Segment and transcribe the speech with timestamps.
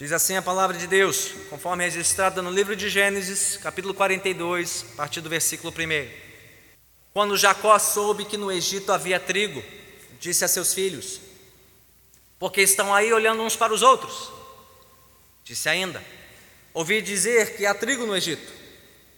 [0.00, 4.96] Diz assim a palavra de Deus, conforme registrada no livro de Gênesis, capítulo 42, a
[4.96, 6.08] partir do versículo 1.
[7.12, 9.62] Quando Jacó soube que no Egito havia trigo,
[10.18, 11.20] disse a seus filhos:
[12.38, 14.32] Porque estão aí olhando uns para os outros?
[15.44, 16.02] Disse ainda:
[16.72, 18.50] Ouvi dizer que há trigo no Egito.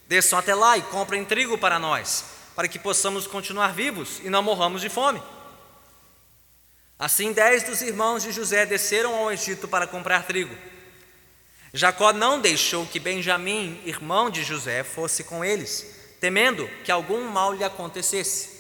[0.09, 2.25] Desçam até lá e comprem trigo para nós,
[2.57, 5.23] para que possamos continuar vivos e não morramos de fome.
[7.03, 10.57] Assim, dez dos irmãos de José desceram ao Egito para comprar trigo.
[11.75, 17.55] Jacó não deixou que Benjamim, irmão de José, fosse com eles, temendo que algum mal
[17.55, 18.51] lhe acontecesse.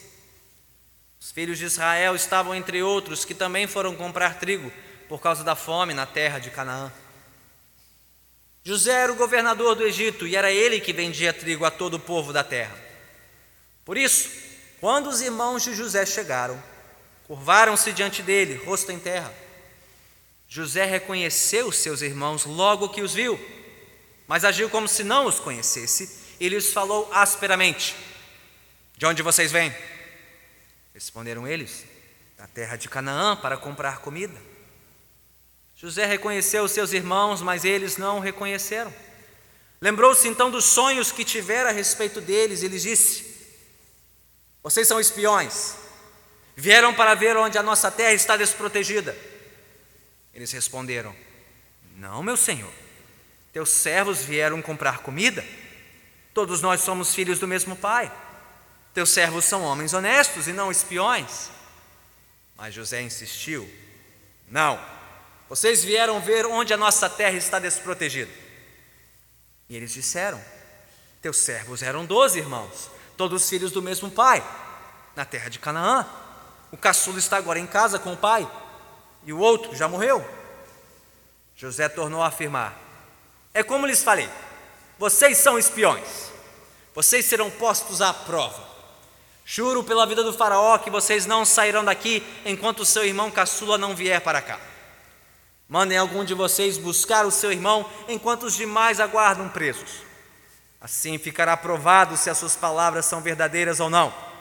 [1.20, 4.72] Os filhos de Israel estavam entre outros que também foram comprar trigo
[5.08, 6.92] por causa da fome na terra de Canaã.
[8.64, 12.00] José era o governador do Egito e era ele que vendia trigo a todo o
[12.00, 12.76] povo da terra.
[13.84, 14.28] Por isso,
[14.80, 16.60] quando os irmãos de José chegaram,
[17.26, 19.32] curvaram-se diante dele, rosto em terra.
[20.48, 23.40] José reconheceu seus irmãos logo que os viu,
[24.26, 27.96] mas agiu como se não os conhecesse e lhes falou asperamente:
[28.96, 29.74] De onde vocês vêm?
[30.92, 31.84] Responderam eles:
[32.36, 34.38] Da terra de Canaã para comprar comida.
[35.76, 38.94] José reconheceu seus irmãos, mas eles não o reconheceram.
[39.80, 43.24] Lembrou-se então dos sonhos que tivera a respeito deles e lhes disse:
[44.62, 45.74] Vocês são espiões,
[46.56, 49.16] vieram para ver onde a nossa terra está desprotegida.
[50.34, 51.14] Eles responderam:
[51.96, 52.72] Não, meu senhor.
[53.52, 55.44] Teus servos vieram comprar comida.
[56.32, 58.10] Todos nós somos filhos do mesmo pai.
[58.94, 61.50] Teus servos são homens honestos e não espiões.
[62.56, 63.70] Mas José insistiu:
[64.48, 64.80] Não,
[65.48, 68.30] vocês vieram ver onde a nossa terra está desprotegida.
[69.68, 70.42] E eles disseram:
[71.20, 74.42] Teus servos eram doze irmãos, todos filhos do mesmo pai,
[75.14, 76.06] na terra de Canaã.
[76.72, 78.50] O caçula está agora em casa com o pai
[79.24, 80.26] e o outro já morreu.
[81.54, 82.74] José tornou a afirmar:
[83.52, 84.28] É como lhes falei,
[84.98, 86.32] vocês são espiões,
[86.94, 88.72] vocês serão postos à prova.
[89.44, 93.76] Juro pela vida do Faraó que vocês não sairão daqui enquanto o seu irmão caçula
[93.76, 94.58] não vier para cá.
[95.68, 100.02] Mandem algum de vocês buscar o seu irmão enquanto os demais aguardam presos.
[100.80, 104.31] Assim ficará provado se as suas palavras são verdadeiras ou não.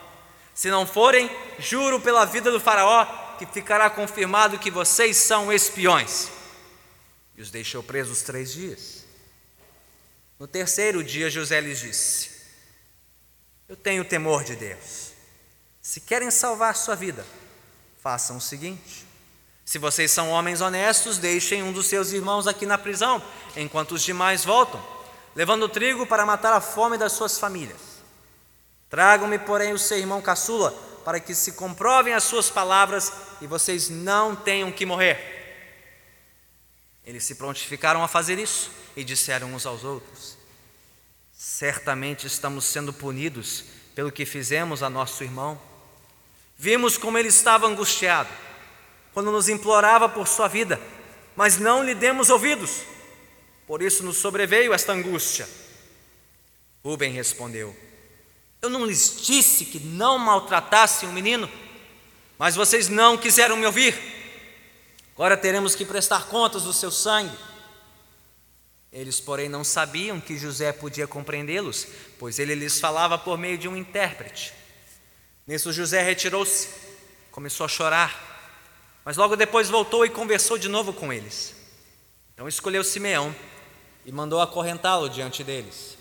[0.54, 3.04] Se não forem, juro pela vida do Faraó
[3.38, 6.28] que ficará confirmado que vocês são espiões.
[7.36, 9.04] E os deixou presos três dias.
[10.38, 12.30] No terceiro dia, José lhes disse:
[13.68, 15.12] Eu tenho temor de Deus.
[15.80, 17.26] Se querem salvar sua vida,
[18.00, 19.06] façam o seguinte:
[19.64, 23.22] se vocês são homens honestos, deixem um dos seus irmãos aqui na prisão,
[23.56, 24.84] enquanto os demais voltam,
[25.34, 27.91] levando trigo para matar a fome das suas famílias.
[28.92, 30.70] Tragam-me, porém, o seu irmão caçula,
[31.02, 33.10] para que se comprovem as suas palavras
[33.40, 35.18] e vocês não tenham que morrer.
[37.02, 40.36] Eles se prontificaram a fazer isso e disseram uns aos outros:
[41.32, 43.64] Certamente estamos sendo punidos
[43.94, 45.58] pelo que fizemos a nosso irmão.
[46.58, 48.28] Vimos como ele estava angustiado
[49.14, 50.78] quando nos implorava por sua vida,
[51.34, 52.82] mas não lhe demos ouvidos.
[53.66, 55.48] Por isso nos sobreveio esta angústia.
[56.84, 57.74] Rubem respondeu:
[58.62, 61.50] Eu não lhes disse que não maltratassem o menino,
[62.38, 63.92] mas vocês não quiseram me ouvir.
[65.16, 67.36] Agora teremos que prestar contas do seu sangue.
[68.92, 71.88] Eles, porém, não sabiam que José podia compreendê-los,
[72.20, 74.54] pois ele lhes falava por meio de um intérprete.
[75.44, 76.68] Nisso, José retirou-se,
[77.32, 78.16] começou a chorar,
[79.04, 81.52] mas logo depois voltou e conversou de novo com eles.
[82.32, 83.34] Então escolheu Simeão
[84.06, 86.00] e mandou acorrentá-lo diante deles.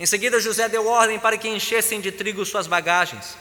[0.00, 3.36] Em seguida, José deu ordem para que enchessem de trigo suas bagagens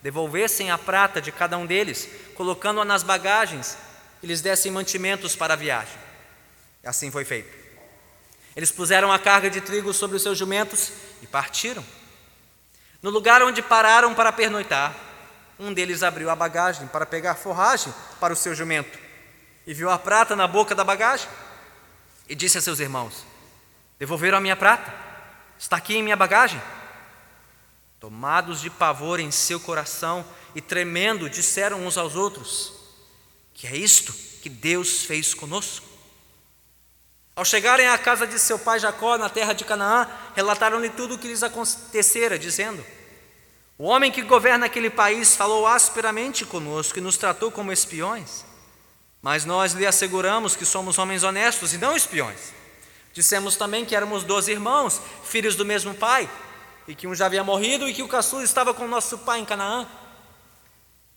[0.00, 3.76] devolvessem a prata de cada um deles, colocando-a nas bagagens
[4.22, 5.98] e lhes dessem mantimentos para a viagem.
[6.82, 7.54] E assim foi feito.
[8.56, 11.84] Eles puseram a carga de trigo sobre os seus jumentos e partiram.
[13.02, 14.96] No lugar onde pararam para pernoitar,
[15.58, 18.98] um deles abriu a bagagem para pegar forragem para o seu jumento
[19.66, 21.28] e viu a prata na boca da bagagem
[22.26, 23.26] e disse a seus irmãos:
[23.98, 25.07] Devolveram a minha prata?
[25.58, 26.60] Está aqui em minha bagagem?
[27.98, 30.24] Tomados de pavor em seu coração
[30.54, 32.72] e tremendo, disseram uns aos outros:
[33.52, 35.86] Que é isto que Deus fez conosco?
[37.34, 41.18] Ao chegarem à casa de seu pai Jacó, na terra de Canaã, relataram-lhe tudo o
[41.18, 42.84] que lhes acontecera, dizendo:
[43.76, 48.44] O homem que governa aquele país falou asperamente conosco e nos tratou como espiões.
[49.20, 52.52] Mas nós lhe asseguramos que somos homens honestos e não espiões.
[53.18, 56.30] Dissemos também que éramos doze irmãos, filhos do mesmo pai
[56.86, 59.44] e que um já havia morrido e que o caçula estava com nosso pai em
[59.44, 59.88] Canaã.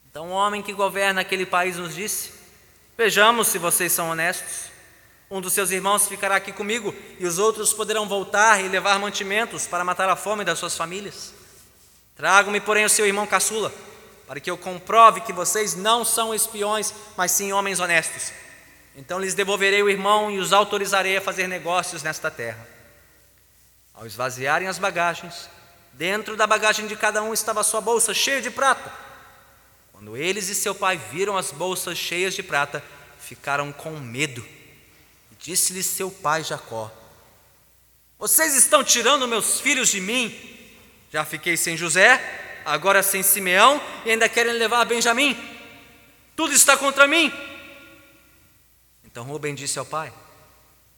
[0.09, 2.31] Então o homem que governa aquele país nos disse:
[2.97, 4.71] Vejamos se vocês são honestos.
[5.29, 9.67] Um dos seus irmãos ficará aqui comigo, e os outros poderão voltar e levar mantimentos
[9.67, 11.35] para matar a fome das suas famílias.
[12.15, 13.71] Trago-me, porém, o seu irmão caçula,
[14.25, 18.41] para que eu comprove que vocês não são espiões, mas sim homens honestos.
[18.95, 22.67] Então lhes devolverei o irmão e os autorizarei a fazer negócios nesta terra.
[23.93, 25.49] Ao esvaziarem as bagagens,
[25.93, 28.91] dentro da bagagem de cada um estava sua bolsa cheia de prata.
[29.91, 32.83] Quando eles e seu pai viram as bolsas cheias de prata,
[33.19, 34.43] ficaram com medo
[35.41, 36.91] Disse-lhe seu pai Jacó:
[38.19, 40.37] Vocês estão tirando meus filhos de mim?
[41.11, 45.35] Já fiquei sem José, agora sem Simeão e ainda querem levar Benjamim.
[46.35, 47.33] Tudo está contra mim.
[49.11, 50.11] Então Rubem disse ao pai: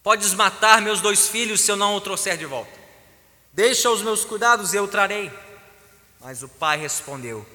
[0.04, 2.72] Podes matar meus dois filhos se eu não o trouxer de volta.
[3.52, 5.32] Deixa os meus cuidados e eu trarei.
[6.20, 7.46] Mas o pai respondeu: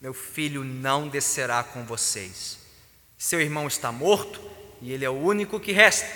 [0.00, 2.58] Meu filho não descerá com vocês.
[3.18, 4.40] Seu irmão está morto
[4.80, 6.06] e ele é o único que resta.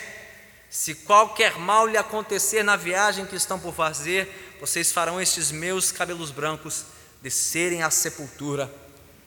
[0.70, 5.90] Se qualquer mal lhe acontecer na viagem que estão por fazer, vocês farão estes meus
[5.90, 6.84] cabelos brancos
[7.22, 8.72] descerem à sepultura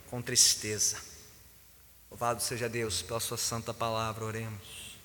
[0.09, 0.97] com tristeza.
[2.11, 4.97] Louvado seja Deus pela Sua santa palavra, oremos.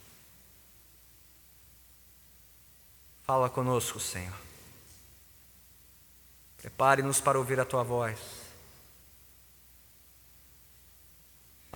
[3.24, 4.36] Fala conosco, Senhor.
[6.58, 8.18] Prepare-nos para ouvir a Tua voz.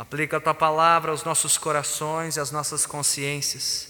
[0.00, 3.88] Aplica a tua palavra aos nossos corações e às nossas consciências,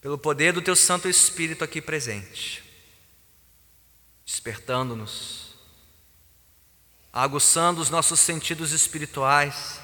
[0.00, 2.64] pelo poder do teu Santo Espírito aqui presente,
[4.26, 5.47] despertando-nos,
[7.18, 9.80] aguçando os nossos sentidos espirituais,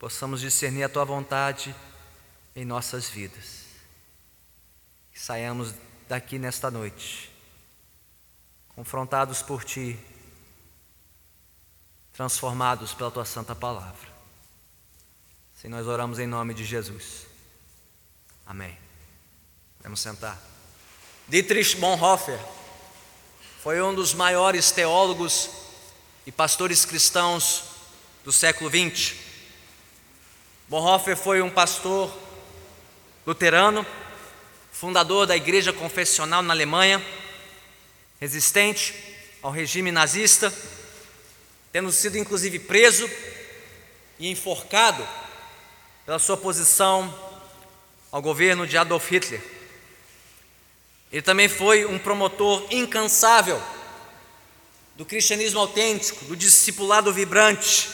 [0.00, 1.72] possamos discernir a tua vontade
[2.56, 3.66] em nossas vidas.
[5.12, 5.72] Que saiamos
[6.08, 7.30] daqui nesta noite,
[8.74, 9.96] confrontados por ti
[12.12, 14.10] transformados pela tua santa palavra.
[15.56, 17.26] Assim nós oramos em nome de Jesus.
[18.44, 18.76] Amém.
[19.82, 20.36] Vamos sentar.
[21.28, 22.40] Dietrich Bonhoeffer
[23.62, 25.59] foi um dos maiores teólogos
[26.30, 27.64] e pastores cristãos
[28.24, 29.16] do século XX.
[30.68, 32.16] Bonhoeffer foi um pastor
[33.26, 33.84] luterano,
[34.70, 37.04] fundador da igreja confessional na Alemanha,
[38.20, 38.94] resistente
[39.42, 40.54] ao regime nazista
[41.72, 43.10] tendo sido inclusive preso
[44.16, 45.04] e enforcado
[46.06, 47.12] pela sua posição
[48.12, 49.42] ao governo de Adolf Hitler.
[51.10, 53.60] Ele também foi um promotor incansável
[55.00, 57.88] do cristianismo autêntico, do discipulado vibrante,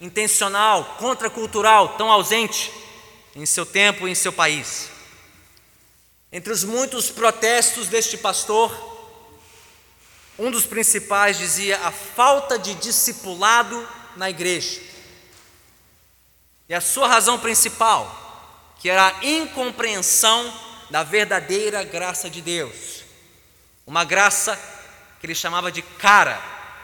[0.00, 2.72] intencional, contracultural, tão ausente
[3.36, 4.88] em seu tempo e em seu país.
[6.32, 8.72] Entre os muitos protestos deste pastor,
[10.36, 14.80] um dos principais dizia a falta de discipulado na igreja.
[16.68, 20.52] E a sua razão principal, que era a incompreensão
[20.90, 23.04] da verdadeira graça de Deus.
[23.86, 24.73] Uma graça
[25.26, 26.40] ele chamava de cara,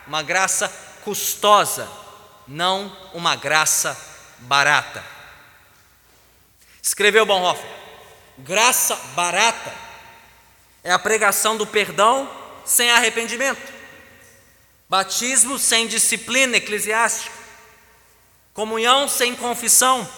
[0.06, 0.68] uma graça
[1.04, 1.90] custosa,
[2.48, 3.96] não uma graça
[4.38, 5.04] barata.
[6.82, 7.70] Escreveu Bonhoeffer:
[8.38, 9.74] graça barata
[10.82, 12.30] é a pregação do perdão
[12.64, 13.72] sem arrependimento,
[14.88, 17.34] batismo sem disciplina eclesiástica,
[18.54, 20.08] comunhão sem confissão,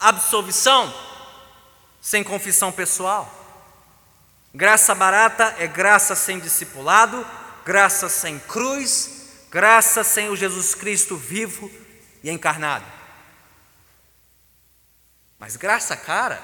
[0.00, 0.92] absolvição
[2.00, 3.35] sem confissão pessoal.
[4.56, 7.26] Graça barata é graça sem discipulado,
[7.62, 11.70] graça sem cruz, graça sem o Jesus Cristo vivo
[12.24, 12.86] e encarnado.
[15.38, 16.42] Mas graça cara,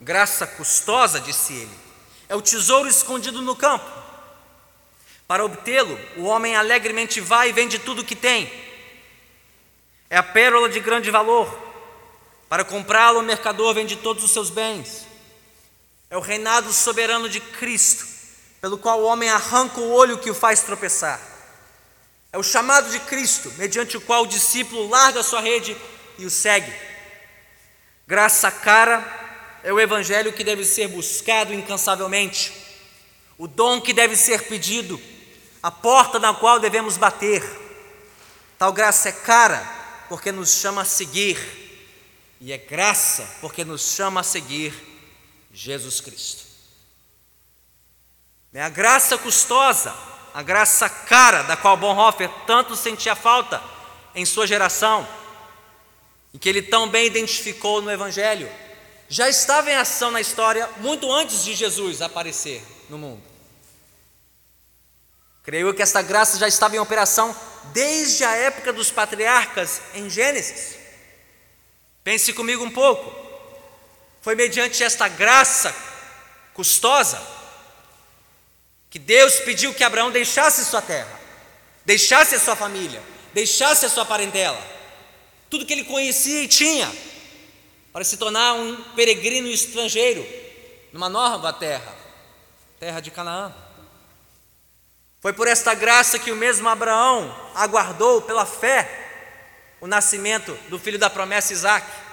[0.00, 1.78] graça custosa, disse ele,
[2.28, 3.88] é o tesouro escondido no campo
[5.28, 8.52] para obtê-lo, o homem alegremente vai e vende tudo o que tem.
[10.10, 11.62] É a pérola de grande valor.
[12.48, 15.13] Para comprá-lo, o mercador vende todos os seus bens.
[16.10, 18.06] É o reinado soberano de Cristo,
[18.60, 21.20] pelo qual o homem arranca o olho que o faz tropeçar.
[22.32, 25.76] É o chamado de Cristo, mediante o qual o discípulo larga a sua rede
[26.18, 26.72] e o segue.
[28.06, 32.52] Graça cara é o evangelho que deve ser buscado incansavelmente,
[33.38, 35.00] o dom que deve ser pedido
[35.62, 37.42] a porta na qual devemos bater.
[38.58, 39.58] Tal graça é cara,
[40.08, 41.38] porque nos chama a seguir,
[42.40, 44.93] e é graça, porque nos chama a seguir
[45.54, 46.42] Jesus Cristo.
[48.52, 49.94] É a graça custosa,
[50.34, 53.62] a graça cara, da qual Bonhoeffer tanto sentia falta
[54.14, 55.06] em sua geração,
[56.32, 58.50] e que ele tão bem identificou no Evangelho,
[59.08, 63.22] já estava em ação na história muito antes de Jesus aparecer no mundo.
[65.44, 67.36] Creio que esta graça já estava em operação
[67.72, 70.76] desde a época dos patriarcas em Gênesis.
[72.02, 73.23] Pense comigo um pouco.
[74.24, 75.76] Foi mediante esta graça
[76.54, 77.20] custosa
[78.88, 81.20] que Deus pediu que Abraão deixasse sua terra,
[81.84, 83.02] deixasse a sua família,
[83.34, 84.58] deixasse a sua parentela,
[85.50, 86.90] tudo que ele conhecia e tinha,
[87.92, 90.26] para se tornar um peregrino estrangeiro
[90.90, 91.94] numa nova terra,
[92.80, 93.54] terra de Canaã.
[95.20, 100.98] Foi por esta graça que o mesmo Abraão aguardou pela fé o nascimento do filho
[100.98, 102.03] da promessa Isaac.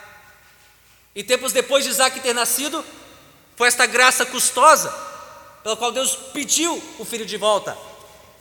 [1.16, 2.84] E tempos depois de Isaac ter nascido,
[3.56, 4.90] foi esta graça custosa
[5.64, 7.78] pela qual Deus pediu o filho de volta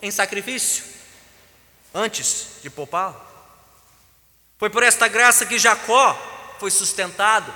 [0.00, 0.84] em sacrifício,
[1.94, 3.20] antes de poupá-lo.
[4.58, 6.14] Foi por esta graça que Jacó
[6.58, 7.52] foi sustentado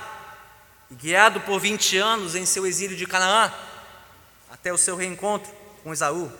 [0.89, 3.53] e guiado por 20 anos em seu exílio de Canaã,
[4.51, 5.51] até o seu reencontro
[5.83, 6.31] com Esaú.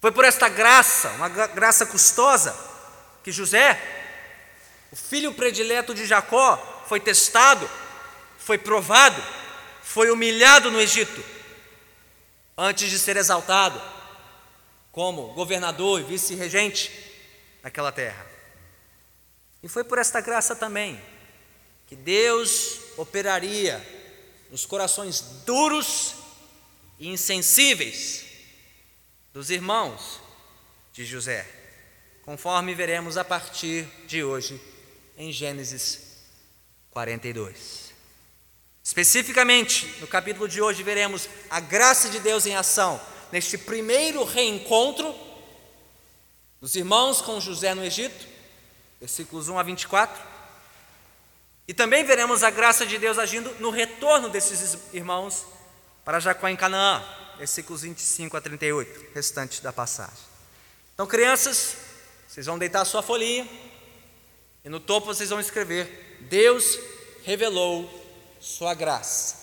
[0.00, 2.56] Foi por esta graça, uma graça custosa,
[3.22, 3.78] que José,
[4.90, 7.70] o filho predileto de Jacó, foi testado,
[8.36, 9.22] foi provado,
[9.80, 11.24] foi humilhado no Egito,
[12.58, 13.80] antes de ser exaltado
[14.90, 16.90] como governador e vice-regente
[17.62, 18.26] naquela terra.
[19.62, 21.00] E foi por esta graça também
[21.86, 23.80] que Deus operaria
[24.50, 26.16] nos corações duros
[26.98, 28.24] e insensíveis
[29.32, 30.20] dos irmãos
[30.92, 31.48] de José,
[32.24, 34.60] conforme veremos a partir de hoje
[35.16, 36.09] em Gênesis
[36.90, 37.90] 42.
[38.82, 45.14] Especificamente, no capítulo de hoje, veremos a graça de Deus em ação neste primeiro reencontro
[46.60, 48.26] dos irmãos com José no Egito,
[48.98, 50.22] versículos 1 a 24.
[51.68, 55.46] E também veremos a graça de Deus agindo no retorno desses irmãos
[56.04, 57.02] para Jacó em Canaã,
[57.38, 60.24] versículos 25 a 38, restante da passagem.
[60.92, 61.76] Então, crianças,
[62.26, 63.48] vocês vão deitar a sua folhinha
[64.64, 66.78] e no topo vocês vão escrever: Deus
[67.24, 67.88] revelou
[68.40, 69.36] sua graça.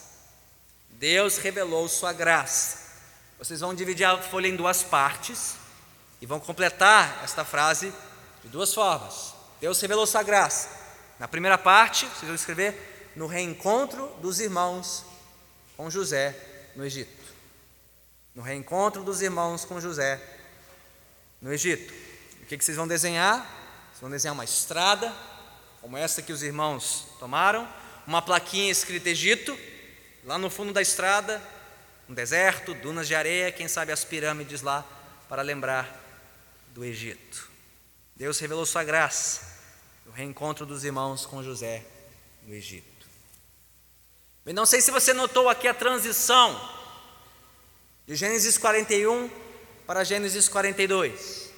[0.91, 2.87] Deus revelou sua graça.
[3.37, 5.55] Vocês vão dividir a folha em duas partes
[6.21, 7.93] e vão completar esta frase
[8.43, 9.33] de duas formas.
[9.61, 10.69] Deus revelou sua graça.
[11.19, 15.05] Na primeira parte, vocês vão escrever no reencontro dos irmãos
[15.75, 16.35] com José
[16.75, 17.17] no Egito
[18.37, 20.21] no reencontro dos irmãos com José
[21.41, 21.91] no Egito.
[22.43, 23.39] O que, vocês vão desenhar?
[23.87, 25.11] Vocês vão desenhar uma estrada,
[25.87, 27.65] como essa que os irmãos tomaram,
[28.05, 29.57] uma plaquinha escrita Egito,
[30.25, 31.41] lá no fundo da estrada,
[32.09, 34.85] um deserto, dunas de areia, quem sabe as pirâmides lá,
[35.29, 35.89] para lembrar
[36.73, 37.49] do Egito.
[38.17, 39.61] Deus revelou sua graça,
[40.05, 41.85] o reencontro dos irmãos com José
[42.43, 43.07] no Egito.
[44.45, 46.69] E não sei se você notou aqui a transição
[48.05, 49.31] de Gênesis 41
[49.85, 51.49] para Gênesis 42.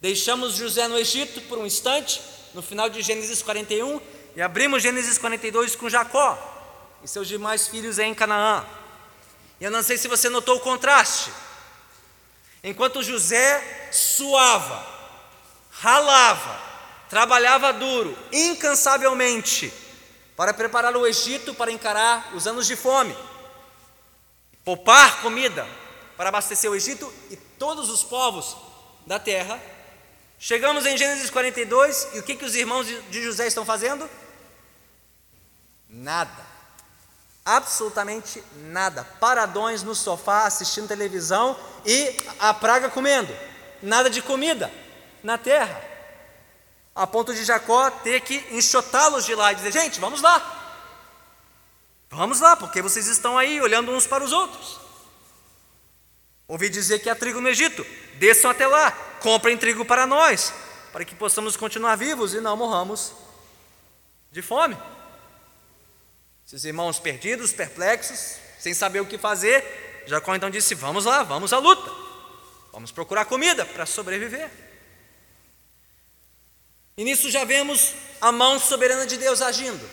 [0.00, 2.18] Deixamos José no Egito por um instante,
[2.54, 4.00] no final de Gênesis 41,
[4.36, 6.38] e abrimos Gênesis 42 com Jacó
[7.02, 8.64] e seus demais filhos em Canaã.
[9.60, 11.32] E eu não sei se você notou o contraste.
[12.64, 14.86] Enquanto José suava,
[15.70, 16.60] ralava,
[17.08, 19.72] trabalhava duro, incansavelmente,
[20.36, 23.16] para preparar o Egito para encarar os anos de fome
[24.64, 25.66] poupar comida
[26.16, 28.56] para abastecer o Egito e todos os povos
[29.06, 29.60] da terra.
[30.44, 34.10] Chegamos em Gênesis 42 e o que, que os irmãos de José estão fazendo?
[35.88, 36.44] Nada.
[37.44, 39.04] Absolutamente nada.
[39.20, 41.56] Paradões no sofá assistindo televisão
[41.86, 43.32] e a praga comendo.
[43.80, 44.68] Nada de comida
[45.22, 45.80] na terra.
[46.92, 50.90] A ponto de Jacó ter que enxotá-los de lá e dizer: gente, vamos lá.
[52.10, 54.80] Vamos lá, porque vocês estão aí olhando uns para os outros.
[56.48, 57.86] Ouvi dizer que há trigo no Egito,
[58.18, 60.52] desçam até lá, comprem trigo para nós,
[60.92, 63.12] para que possamos continuar vivos e não morramos
[64.30, 64.76] de fome.
[66.46, 71.52] Esses irmãos perdidos, perplexos, sem saber o que fazer, Jacó então disse: Vamos lá, vamos
[71.52, 71.90] à luta,
[72.72, 74.50] vamos procurar comida para sobreviver.
[76.96, 79.88] E nisso já vemos a mão soberana de Deus agindo.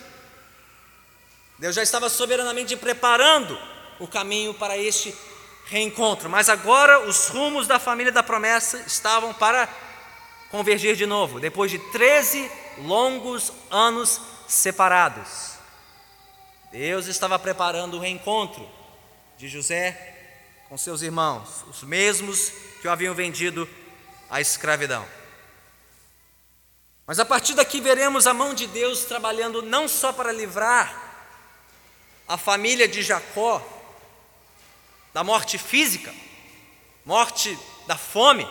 [1.57, 3.57] Deus já estava soberanamente preparando
[3.99, 5.15] o caminho para este
[5.69, 9.69] reencontro, mas agora os rumos da família da promessa estavam para
[10.49, 15.53] convergir de novo, depois de 13 longos anos separados.
[16.71, 18.67] Deus estava preparando o reencontro
[19.37, 20.17] de José
[20.67, 23.69] com seus irmãos, os mesmos que o haviam vendido
[24.29, 25.05] à escravidão.
[27.05, 31.09] Mas a partir daqui veremos a mão de Deus trabalhando não só para livrar
[32.27, 33.78] a família de Jacó
[35.13, 36.13] da morte física,
[37.05, 38.47] morte da fome,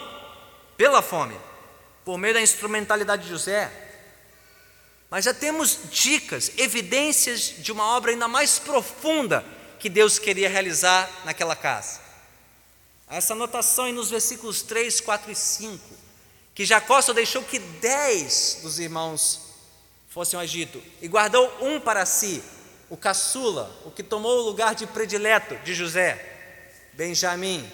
[0.76, 1.38] pela fome,
[2.04, 3.70] por meio da instrumentalidade de José,
[5.10, 9.44] Mas já temos dicas, evidências de uma obra ainda mais profunda
[9.78, 12.00] que Deus queria realizar naquela casa.
[13.08, 15.82] Essa anotação aí nos versículos 3, 4 e 5,
[16.54, 19.40] que Jacó só deixou que dez dos irmãos
[20.08, 22.42] fossem ao Egito e guardou um para si,
[22.90, 26.37] o caçula, o que tomou o lugar de predileto de José,
[26.98, 27.64] Benjamim,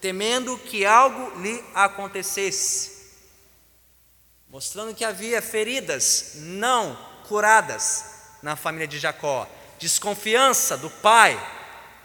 [0.00, 2.96] temendo que algo lhe acontecesse
[4.48, 8.04] mostrando que havia feridas não curadas
[8.40, 11.36] na família de Jacó, desconfiança do pai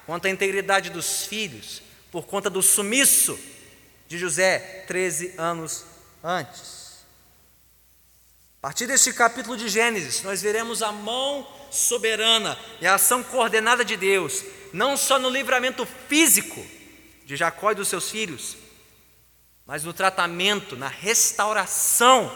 [0.08, 3.40] quanto à integridade dos filhos, por conta do sumiço
[4.08, 5.86] de José 13 anos
[6.24, 7.04] antes.
[8.58, 13.84] A partir deste capítulo de Gênesis, nós veremos a mão soberana e a ação coordenada
[13.84, 16.66] de Deus, não só no livramento físico
[17.26, 18.58] de Jacó e dos seus filhos,
[19.66, 22.32] mas no tratamento, na restauração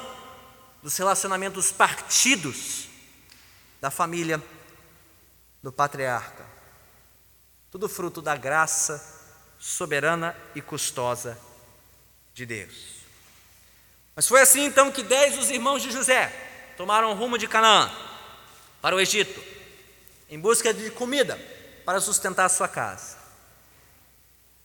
[0.81, 2.87] dos relacionamentos partidos
[3.79, 4.41] da família
[5.61, 6.45] do patriarca.
[7.69, 9.15] Tudo fruto da graça
[9.59, 11.37] soberana e custosa
[12.33, 12.97] de Deus.
[14.15, 16.27] Mas foi assim então que dez dos irmãos de José
[16.77, 18.06] tomaram rumo de Canaã
[18.81, 19.41] para o Egito,
[20.29, 21.39] em busca de comida
[21.85, 23.17] para sustentar a sua casa.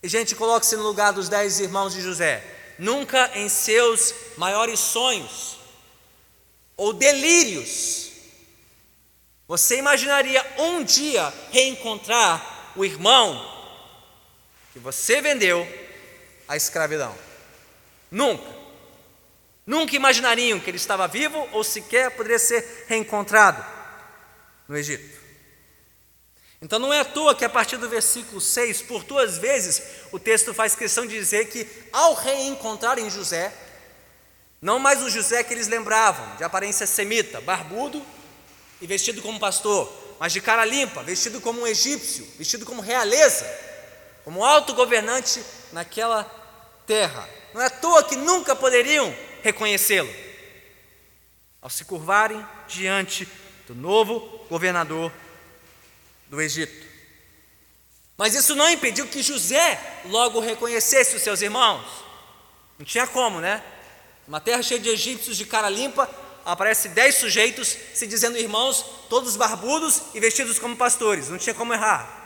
[0.02, 2.44] E, gente, coloque-se no lugar dos dez irmãos de José.
[2.78, 5.58] Nunca em seus maiores sonhos
[6.76, 8.10] ou delírios
[9.46, 13.50] você imaginaria um dia reencontrar o irmão
[14.72, 15.68] que você vendeu
[16.48, 17.14] à escravidão?
[18.10, 18.50] Nunca.
[19.66, 23.62] Nunca imaginariam que ele estava vivo ou sequer poderia ser reencontrado
[24.72, 25.20] no Egito.
[26.62, 30.18] Então não é à toa que a partir do versículo 6, por duas vezes, o
[30.18, 33.52] texto faz questão de dizer que ao reencontrarem José,
[34.62, 38.02] não mais o José que eles lembravam, de aparência semita, barbudo
[38.80, 43.44] e vestido como pastor, mas de cara limpa, vestido como um egípcio, vestido como realeza,
[44.24, 46.24] como alto governante naquela
[46.86, 47.28] terra.
[47.52, 50.14] Não é à toa que nunca poderiam reconhecê-lo.
[51.60, 53.28] Ao se curvarem diante
[53.74, 55.12] novo governador
[56.28, 56.86] do Egito.
[58.16, 61.84] Mas isso não impediu que José logo reconhecesse os seus irmãos.
[62.78, 63.62] Não tinha como, né?
[64.26, 66.08] Uma terra cheia de egípcios de cara limpa,
[66.44, 71.28] aparece dez sujeitos se dizendo irmãos, todos barbudos e vestidos como pastores.
[71.28, 72.20] Não tinha como errar.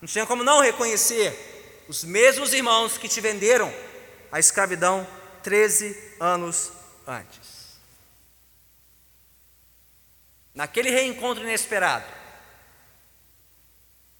[0.00, 3.72] Não tinha como não reconhecer os mesmos irmãos que te venderam
[4.30, 5.06] à escravidão
[5.42, 6.72] 13 anos
[7.06, 7.51] antes.
[10.54, 12.06] Naquele reencontro inesperado,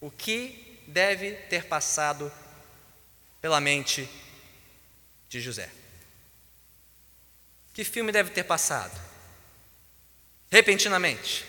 [0.01, 2.33] o que deve ter passado
[3.41, 4.09] pela mente
[5.29, 5.71] de José?
[7.75, 8.99] Que filme deve ter passado?
[10.51, 11.47] Repentinamente,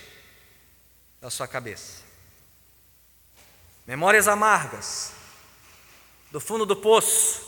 [1.22, 2.04] da sua cabeça.
[3.86, 5.12] Memórias amargas,
[6.32, 7.42] do fundo do poço,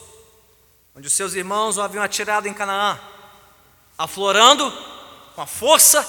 [0.95, 2.99] onde os seus irmãos o haviam atirado em Canaã,
[3.97, 4.71] aflorando
[5.33, 6.03] com a força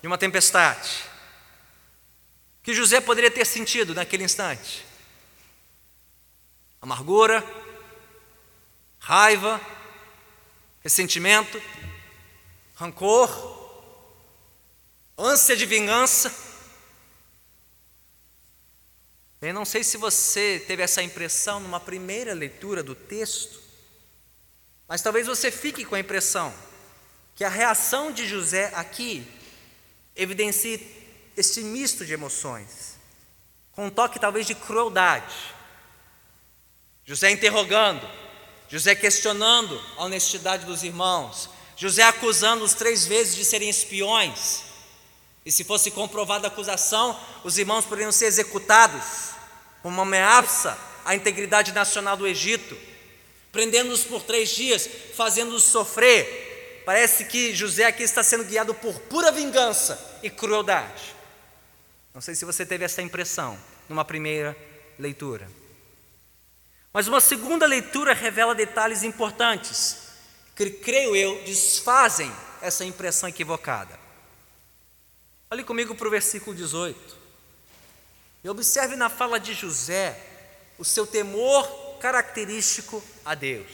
[0.00, 1.10] de uma tempestade
[2.62, 4.84] que José poderia ter sentido naquele instante?
[6.80, 7.44] Amargura,
[8.98, 9.60] raiva,
[10.82, 11.60] ressentimento,
[12.74, 13.28] rancor,
[15.16, 16.32] ânsia de vingança.
[19.42, 23.60] Eu não sei se você teve essa impressão numa primeira leitura do texto,
[24.86, 26.54] mas talvez você fique com a impressão
[27.34, 29.26] que a reação de José aqui
[30.22, 30.86] evidencie
[31.34, 32.98] esse misto de emoções,
[33.72, 35.34] com um toque talvez de crueldade.
[37.06, 38.06] José interrogando,
[38.68, 44.62] José questionando a honestidade dos irmãos, José acusando os três vezes de serem espiões.
[45.46, 49.30] E se fosse comprovada a acusação, os irmãos poderiam ser executados
[49.82, 52.76] como uma ameaça à integridade nacional do Egito,
[53.50, 56.82] prendendo-os por três dias, fazendo-os sofrer.
[56.84, 61.14] Parece que José aqui está sendo guiado por pura vingança e crueldade.
[62.14, 64.56] Não sei se você teve essa impressão numa primeira
[64.98, 65.48] leitura.
[66.92, 70.08] Mas uma segunda leitura revela detalhes importantes
[70.56, 72.30] que, creio eu, desfazem
[72.60, 73.98] essa impressão equivocada.
[75.50, 77.16] Olhe comigo para o versículo 18.
[78.42, 80.18] E observe na fala de José
[80.78, 83.68] o seu temor característico a Deus,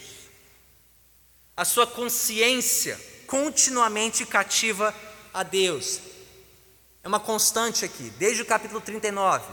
[1.55, 4.93] a sua consciência continuamente cativa
[5.33, 6.01] a Deus,
[7.07, 9.45] é uma constante aqui, desde o capítulo 39.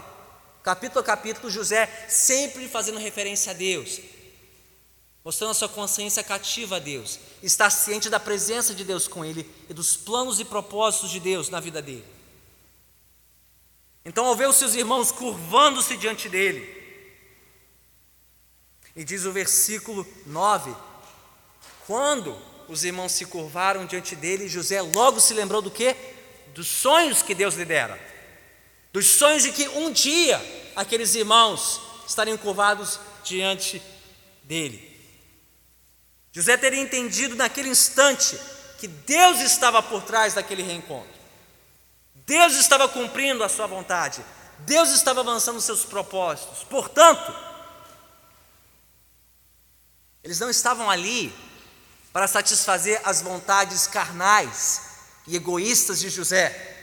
[0.61, 4.01] Capítulo a capítulo, José sempre fazendo referência a Deus.
[5.23, 9.49] mostrando a sua consciência cativa a Deus, está ciente da presença de Deus com ele
[9.67, 12.05] e dos planos e propósitos de Deus na vida dele.
[14.03, 16.61] Então, ao ver os seus irmãos curvando-se diante dele,
[18.95, 20.75] e diz o versículo 9:
[21.87, 22.37] quando
[22.67, 26.14] os irmãos se curvaram diante dele, José logo se lembrou do que?
[26.55, 27.99] Dos sonhos que Deus lhe dera,
[28.93, 30.41] dos sonhos de que um dia
[30.73, 33.83] aqueles irmãos estariam curvados diante
[34.41, 34.95] dele.
[36.31, 38.39] José teria entendido naquele instante
[38.79, 41.13] que Deus estava por trás daquele reencontro.
[42.25, 44.23] Deus estava cumprindo a sua vontade.
[44.59, 46.63] Deus estava avançando os seus propósitos.
[46.63, 47.35] Portanto,
[50.23, 51.35] eles não estavam ali
[52.13, 54.84] para satisfazer as vontades carnais
[55.27, 56.75] e egoístas de José,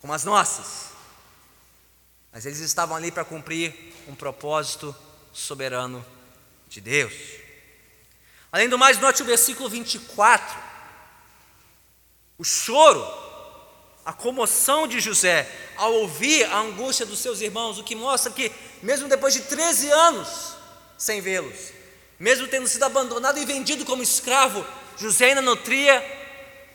[0.00, 0.86] como as nossas.
[2.32, 3.74] Mas eles estavam ali para cumprir
[4.06, 4.94] um propósito
[5.32, 6.04] soberano
[6.68, 7.14] de Deus.
[8.52, 10.56] Além do mais, note o versículo 24.
[12.38, 13.02] O choro,
[14.04, 18.52] a comoção de José ao ouvir a angústia dos seus irmãos, o que mostra que,
[18.82, 20.56] mesmo depois de 13 anos
[20.96, 21.72] sem vê-los,
[22.18, 24.64] mesmo tendo sido abandonado e vendido como escravo,
[24.96, 26.00] José ainda nutria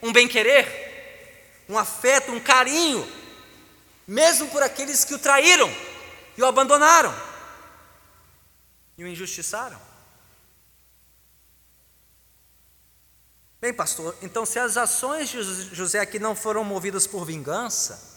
[0.02, 3.06] um bem-querer, um afeto, um carinho,
[4.06, 5.70] mesmo por aqueles que o traíram
[6.36, 7.14] e o abandonaram
[8.98, 9.80] e o injustiçaram.
[13.60, 15.40] Bem, pastor, então se as ações de
[15.72, 18.10] José aqui não foram movidas por vingança,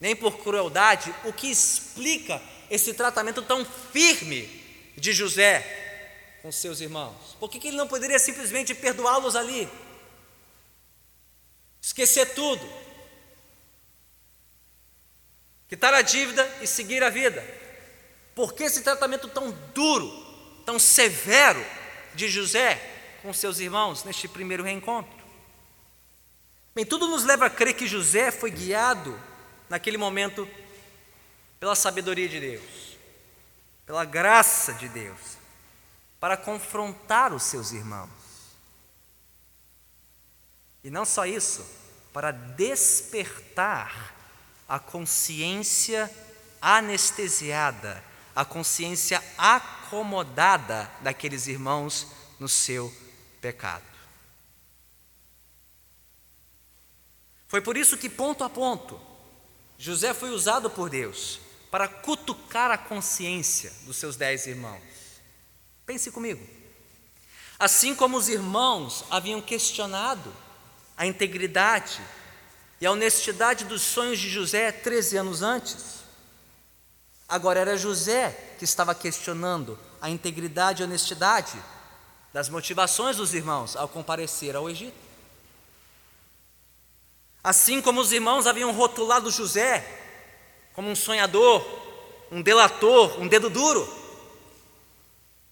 [0.00, 4.46] nem por crueldade, o que explica esse tratamento tão firme
[4.96, 7.36] de José com seus irmãos?
[7.38, 9.70] Por que, que ele não poderia simplesmente perdoá-los ali?
[11.84, 12.66] Esquecer tudo,
[15.68, 17.44] quitar a dívida e seguir a vida.
[18.34, 20.10] Por que esse tratamento tão duro,
[20.64, 21.62] tão severo
[22.14, 22.80] de José
[23.20, 25.12] com seus irmãos neste primeiro reencontro?
[26.74, 29.20] Bem, tudo nos leva a crer que José foi guiado
[29.68, 30.48] naquele momento
[31.60, 32.96] pela sabedoria de Deus,
[33.84, 35.20] pela graça de Deus
[36.18, 38.23] para confrontar os seus irmãos.
[40.84, 41.64] E não só isso,
[42.12, 44.14] para despertar
[44.68, 46.10] a consciência
[46.60, 48.04] anestesiada,
[48.36, 52.06] a consciência acomodada daqueles irmãos
[52.38, 52.94] no seu
[53.40, 53.82] pecado.
[57.48, 59.00] Foi por isso que, ponto a ponto,
[59.78, 64.82] José foi usado por Deus para cutucar a consciência dos seus dez irmãos.
[65.86, 66.46] Pense comigo.
[67.58, 70.43] Assim como os irmãos haviam questionado
[70.96, 72.00] a integridade
[72.80, 76.04] e a honestidade dos sonhos de José 13 anos antes,
[77.28, 81.56] agora era José que estava questionando a integridade e honestidade
[82.32, 85.04] das motivações dos irmãos ao comparecer ao Egito.
[87.42, 89.84] Assim como os irmãos haviam rotulado José
[90.72, 91.64] como um sonhador,
[92.30, 94.04] um delator, um dedo duro,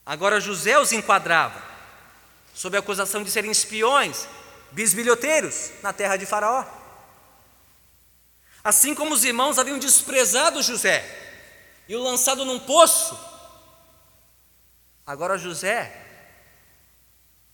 [0.05, 1.62] Agora José os enquadrava,
[2.52, 4.26] sob a acusação de serem espiões,
[4.72, 6.64] bisbilhoteiros na terra de Faraó.
[8.64, 11.04] Assim como os irmãos haviam desprezado José
[11.88, 13.18] e o lançado num poço,
[15.06, 16.00] agora José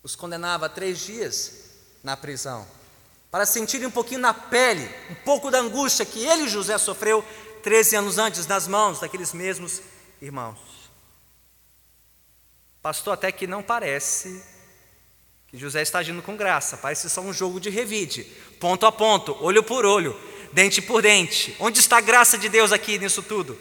[0.02, 1.70] os condenava a três dias
[2.02, 2.66] na prisão,
[3.30, 7.24] para sentirem um pouquinho na pele, um pouco da angústia que ele, José, sofreu
[7.62, 9.82] 13 anos antes nas mãos daqueles mesmos
[10.20, 10.58] irmãos.
[12.80, 14.42] Pastor, até que não parece
[15.50, 18.24] que José está agindo com graça, parece só um jogo de revide,
[18.60, 20.18] ponto a ponto, olho por olho,
[20.52, 21.56] dente por dente.
[21.58, 23.58] Onde está a graça de Deus aqui nisso tudo?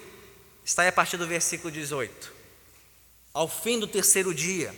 [0.65, 2.33] Está aí a partir do versículo 18.
[3.33, 4.75] Ao fim do terceiro dia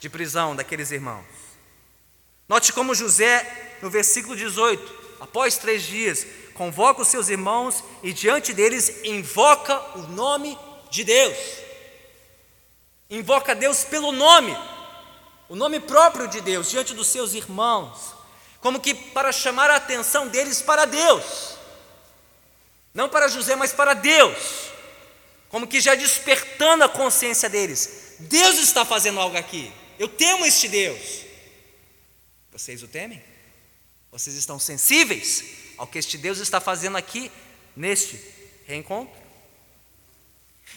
[0.00, 1.24] de prisão daqueles irmãos.
[2.46, 8.52] Note como José, no versículo 18, após três dias, convoca os seus irmãos e diante
[8.52, 10.58] deles invoca o nome
[10.90, 11.64] de Deus
[13.10, 14.56] invoca Deus pelo nome,
[15.48, 18.14] o nome próprio de Deus, diante dos seus irmãos,
[18.60, 21.56] como que para chamar a atenção deles para Deus,
[22.92, 24.38] não para José, mas para Deus,
[25.48, 30.68] como que já despertando a consciência deles: Deus está fazendo algo aqui, eu temo este
[30.68, 31.24] Deus.
[32.50, 33.22] Vocês o temem?
[34.12, 35.44] Vocês estão sensíveis
[35.76, 37.30] ao que este Deus está fazendo aqui
[37.76, 38.20] neste
[38.64, 39.14] reencontro?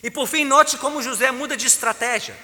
[0.02, 2.38] E por fim, note como José muda de estratégia.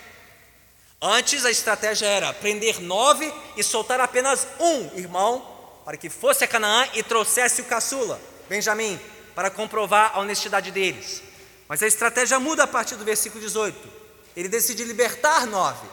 [1.05, 5.45] Antes a estratégia era prender nove e soltar apenas um irmão
[5.83, 8.97] para que fosse a Canaã e trouxesse o caçula, Benjamim,
[9.35, 11.21] para comprovar a honestidade deles.
[11.67, 13.77] Mas a estratégia muda a partir do versículo 18.
[14.33, 15.85] ele decide libertar nove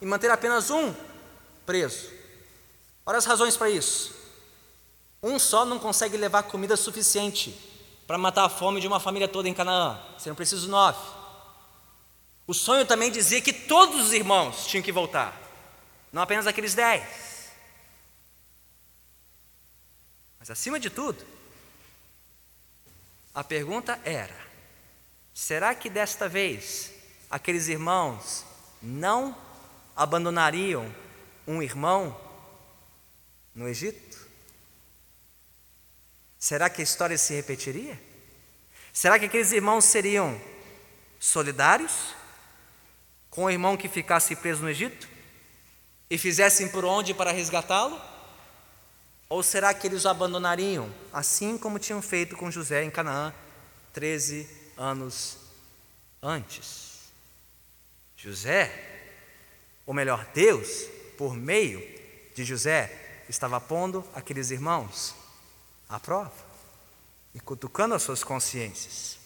[0.00, 0.94] e manter apenas um
[1.66, 2.08] preso.
[3.04, 4.14] Olha as razões para isso.
[5.22, 7.54] Um só não consegue levar comida suficiente
[8.06, 9.98] para matar a fome de uma família toda em Canaã.
[10.34, 11.15] Precisa de nove.
[12.46, 15.36] O sonho também dizia que todos os irmãos tinham que voltar,
[16.12, 17.50] não apenas aqueles dez.
[20.38, 21.26] Mas acima de tudo,
[23.34, 24.36] a pergunta era:
[25.34, 26.92] será que desta vez
[27.28, 28.44] aqueles irmãos
[28.80, 29.36] não
[29.96, 30.94] abandonariam
[31.46, 32.18] um irmão
[33.52, 34.24] no Egito?
[36.38, 38.00] Será que a história se repetiria?
[38.92, 40.40] Será que aqueles irmãos seriam
[41.18, 42.15] solidários
[43.36, 45.06] com o irmão que ficasse preso no Egito
[46.08, 48.00] e fizessem por onde para resgatá-lo?
[49.28, 53.34] Ou será que eles o abandonariam, assim como tinham feito com José em Canaã,
[53.92, 55.36] 13 anos
[56.22, 57.10] antes?
[58.16, 58.72] José,
[59.84, 60.86] ou melhor, Deus,
[61.18, 61.80] por meio
[62.34, 62.90] de José,
[63.28, 65.14] estava pondo aqueles irmãos
[65.90, 66.32] à prova
[67.34, 69.18] e cutucando as suas consciências.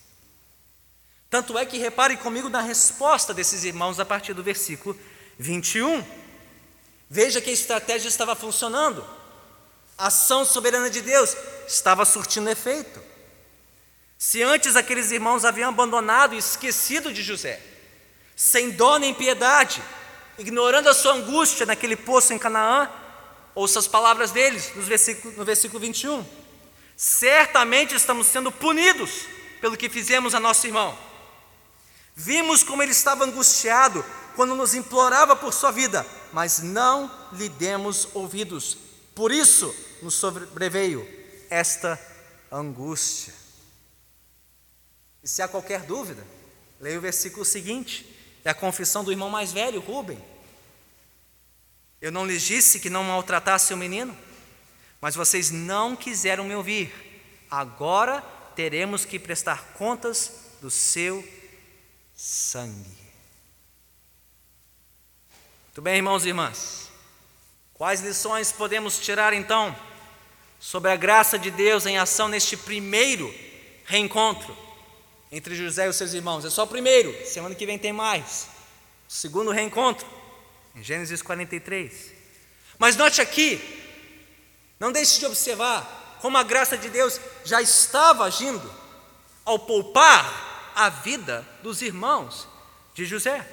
[1.30, 4.98] Tanto é que repare comigo na resposta desses irmãos a partir do versículo
[5.38, 6.04] 21.
[7.08, 9.06] Veja que a estratégia estava funcionando.
[9.96, 11.36] A ação soberana de Deus
[11.68, 13.00] estava surtindo efeito.
[14.18, 17.60] Se antes aqueles irmãos haviam abandonado e esquecido de José,
[18.34, 19.82] sem dó nem piedade,
[20.36, 22.90] ignorando a sua angústia naquele poço em Canaã,
[23.54, 26.40] ouça as palavras deles no versículo, no versículo 21
[27.00, 29.24] certamente estamos sendo punidos
[29.58, 31.09] pelo que fizemos a nosso irmão.
[32.14, 34.04] Vimos como ele estava angustiado
[34.36, 38.76] quando nos implorava por sua vida, mas não lhe demos ouvidos.
[39.14, 41.06] Por isso nos sobreveio
[41.48, 42.00] esta
[42.50, 43.34] angústia.
[45.22, 46.26] E se há qualquer dúvida,
[46.80, 48.06] leia o versículo seguinte,
[48.44, 50.22] é a confissão do irmão mais velho, Rubem.
[52.00, 54.16] Eu não lhes disse que não maltratasse o menino?
[55.00, 56.90] Mas vocês não quiseram me ouvir.
[57.50, 58.22] Agora
[58.54, 61.22] teremos que prestar contas do seu
[62.22, 62.98] sangue.
[65.64, 66.90] Muito bem, irmãos e irmãs.
[67.72, 69.74] Quais lições podemos tirar então
[70.60, 73.34] sobre a graça de Deus em ação neste primeiro
[73.86, 74.54] reencontro
[75.32, 76.44] entre José e os seus irmãos?
[76.44, 78.48] É só o primeiro, semana que vem tem mais.
[79.08, 80.06] Segundo reencontro,
[80.76, 82.12] em Gênesis 43.
[82.78, 83.58] Mas note aqui
[84.78, 88.70] não deixe de observar como a graça de Deus já estava agindo
[89.42, 92.48] ao poupar a vida dos irmãos
[92.94, 93.46] de José.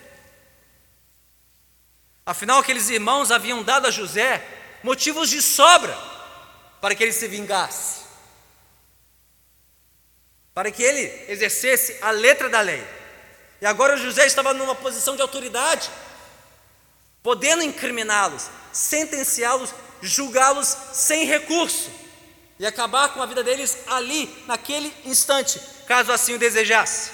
[2.25, 4.45] Afinal, aqueles irmãos haviam dado a José
[4.83, 5.97] motivos de sobra
[6.81, 8.01] para que ele se vingasse,
[10.53, 12.85] para que ele exercesse a letra da lei.
[13.61, 15.89] E agora José estava numa posição de autoridade,
[17.23, 22.06] podendo incriminá-los, sentenciá-los julgá-los sem recurso
[22.59, 27.11] e acabar com a vida deles ali, naquele instante, caso assim o desejasse.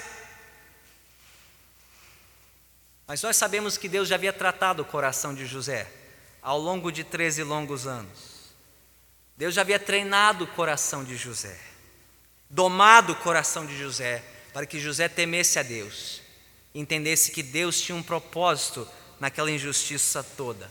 [3.05, 5.91] Mas nós sabemos que Deus já havia tratado o coração de José
[6.41, 8.53] ao longo de 13 longos anos.
[9.35, 11.59] Deus já havia treinado o coração de José,
[12.49, 16.21] domado o coração de José, para que José temesse a Deus,
[16.73, 18.87] entendesse que Deus tinha um propósito
[19.19, 20.69] naquela injustiça toda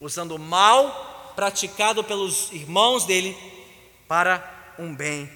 [0.00, 3.36] usando o mal praticado pelos irmãos dele
[4.10, 5.30] para um bem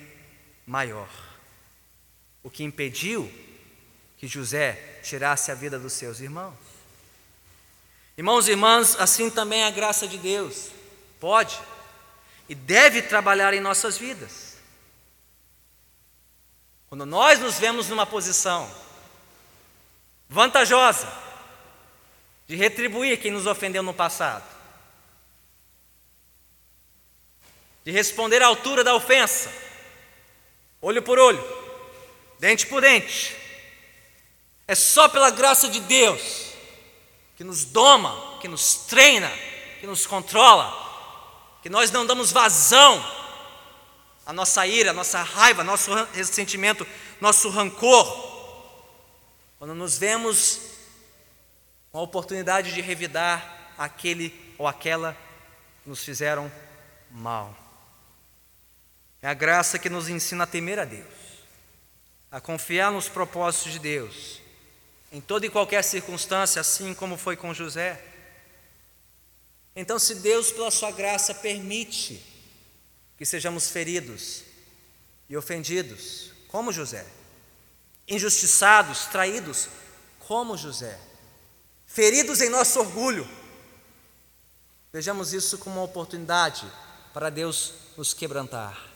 [0.67, 1.09] maior.
[2.43, 3.33] O que impediu
[4.19, 6.57] que José tirasse a vida dos seus irmãos.
[8.19, 10.71] Irmãos e irmãs, assim também a graça de Deus
[11.21, 11.57] pode
[12.49, 14.57] e deve trabalhar em nossas vidas.
[16.89, 18.69] Quando nós nos vemos numa posição
[20.29, 21.07] vantajosa
[22.49, 24.54] de retribuir quem nos ofendeu no passado,
[27.85, 29.53] de responder à altura da ofensa,
[30.81, 31.43] olho por olho,
[32.39, 33.37] dente por dente.
[34.67, 36.55] É só pela graça de Deus
[37.37, 39.31] que nos doma, que nos treina,
[39.81, 40.73] que nos controla,
[41.63, 43.05] que nós não damos vazão
[44.25, 46.87] à nossa ira, à nossa raiva, nosso ressentimento,
[47.21, 48.33] nosso rancor.
[49.59, 50.61] Quando nos vemos
[51.93, 55.17] com a oportunidade de revidar aquele ou aquela
[55.83, 56.51] que nos fizeram
[57.11, 57.64] mal.
[59.25, 61.09] É a graça que nos ensina a temer a Deus,
[62.31, 64.39] a confiar nos propósitos de Deus,
[65.11, 68.05] em toda e qualquer circunstância, assim como foi com José.
[69.75, 72.23] Então, se Deus, pela Sua graça, permite
[73.17, 74.43] que sejamos feridos
[75.27, 77.07] e ofendidos, como José,
[78.07, 79.71] injustiçados, traídos,
[80.19, 81.01] como José,
[81.87, 83.27] feridos em nosso orgulho.
[84.93, 86.71] Vejamos isso como uma oportunidade
[87.15, 88.93] para Deus nos quebrantar,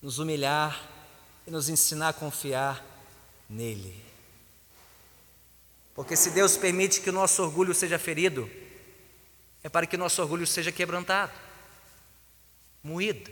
[0.00, 0.80] nos humilhar
[1.46, 2.84] e nos ensinar a confiar
[3.48, 4.04] nele.
[5.94, 8.48] Porque se Deus permite que o nosso orgulho seja ferido,
[9.62, 11.32] é para que o nosso orgulho seja quebrantado,
[12.82, 13.30] moído.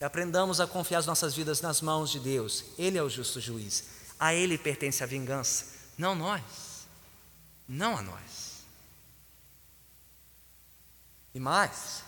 [0.00, 2.64] E aprendamos a confiar as nossas vidas nas mãos de Deus.
[2.78, 3.84] Ele é o justo juiz.
[4.18, 5.66] A Ele pertence a vingança,
[5.98, 6.86] não nós.
[7.68, 8.62] Não a nós.
[11.34, 12.02] E mais,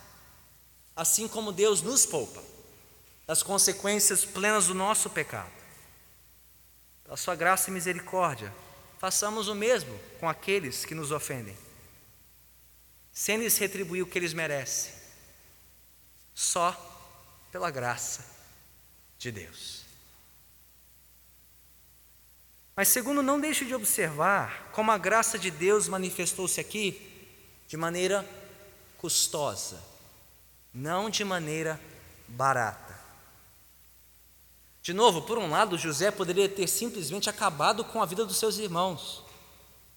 [0.97, 2.54] assim como Deus nos poupa
[3.27, 5.53] das consequências plenas do nosso pecado,
[7.05, 8.53] pela Sua graça e misericórdia,
[8.99, 11.57] façamos o mesmo com aqueles que nos ofendem
[13.15, 14.93] sem lhes retribuir o que eles merecem,
[16.35, 16.73] só
[17.53, 18.27] pela graça
[19.17, 19.85] de Deus.
[22.75, 27.31] Mas, segundo, não deixe de observar como a graça de Deus manifestou-se aqui
[27.69, 28.29] de maneira
[28.99, 29.81] custosa,
[30.73, 31.81] não de maneira
[32.27, 32.84] barata.
[34.85, 38.59] De novo, por um lado, José poderia ter simplesmente acabado com a vida dos seus
[38.59, 39.25] irmãos,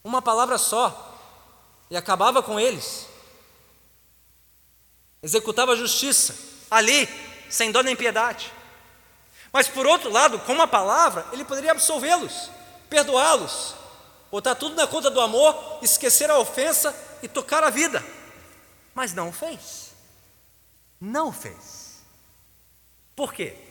[0.02, 1.14] uma palavra só,
[1.90, 3.06] e acabava com eles.
[5.22, 6.34] Executava a justiça
[6.72, 7.06] ali,
[7.50, 8.54] sem dó nem piedade.
[9.52, 12.50] Mas por outro lado, com uma palavra, ele poderia absolvê-los,
[12.90, 13.76] perdoá-los,
[14.32, 18.02] botar tudo na conta do amor, esquecer a ofensa e tocar a vida.
[18.96, 19.92] Mas não o fez.
[20.98, 21.98] Não o fez.
[23.14, 23.67] Por quê?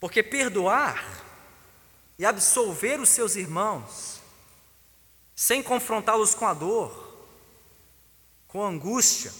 [0.00, 1.22] Porque perdoar
[2.18, 4.20] e absolver os seus irmãos
[5.36, 7.26] sem confrontá-los com a dor,
[8.48, 9.32] com a angústia,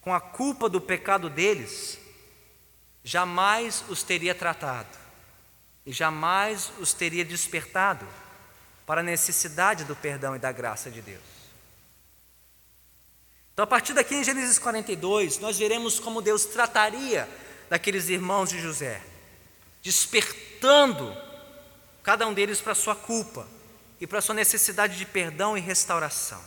[0.00, 1.98] com a culpa do pecado deles,
[3.02, 4.96] jamais os teria tratado
[5.84, 8.06] e jamais os teria despertado
[8.86, 11.22] para a necessidade do perdão e da graça de Deus.
[13.52, 17.28] Então, a partir daqui em Gênesis 42, nós veremos como Deus trataria
[17.68, 19.02] daqueles irmãos de José,
[19.82, 21.16] despertando
[22.02, 23.46] cada um deles para a sua culpa
[24.00, 26.42] e para a sua necessidade de perdão e restauração.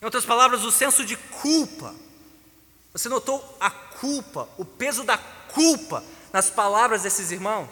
[0.00, 1.94] Em outras palavras, o senso de culpa.
[2.92, 7.68] Você notou a culpa, o peso da culpa nas palavras desses irmãos?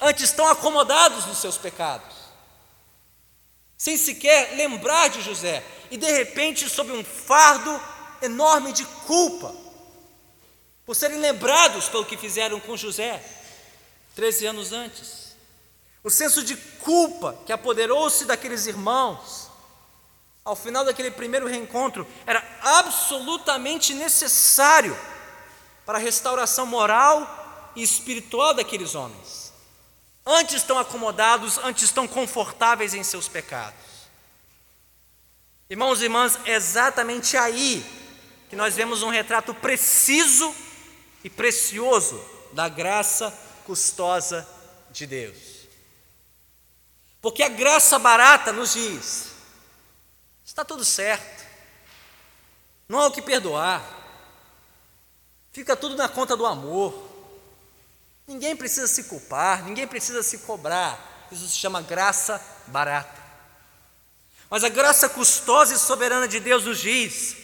[0.00, 2.16] Antes estão acomodados nos seus pecados,
[3.76, 7.78] sem sequer lembrar de José, e de repente, sob um fardo
[8.22, 9.54] enorme de culpa,
[10.90, 13.24] por serem lembrados pelo que fizeram com José,
[14.16, 15.36] 13 anos antes.
[16.02, 19.48] O senso de culpa que apoderou-se daqueles irmãos,
[20.44, 24.98] ao final daquele primeiro reencontro, era absolutamente necessário
[25.86, 29.52] para a restauração moral e espiritual daqueles homens.
[30.26, 33.78] Antes estão acomodados, antes estão confortáveis em seus pecados.
[35.70, 37.86] Irmãos e irmãs, é exatamente aí
[38.48, 40.52] que nós vemos um retrato preciso
[41.22, 43.32] e precioso da graça
[43.64, 44.46] custosa
[44.90, 45.36] de Deus.
[47.20, 49.30] Porque a graça barata nos diz:
[50.44, 51.46] está tudo certo,
[52.88, 53.84] não há o que perdoar,
[55.52, 57.08] fica tudo na conta do amor,
[58.26, 63.20] ninguém precisa se culpar, ninguém precisa se cobrar, isso se chama graça barata.
[64.48, 67.36] Mas a graça custosa e soberana de Deus nos diz,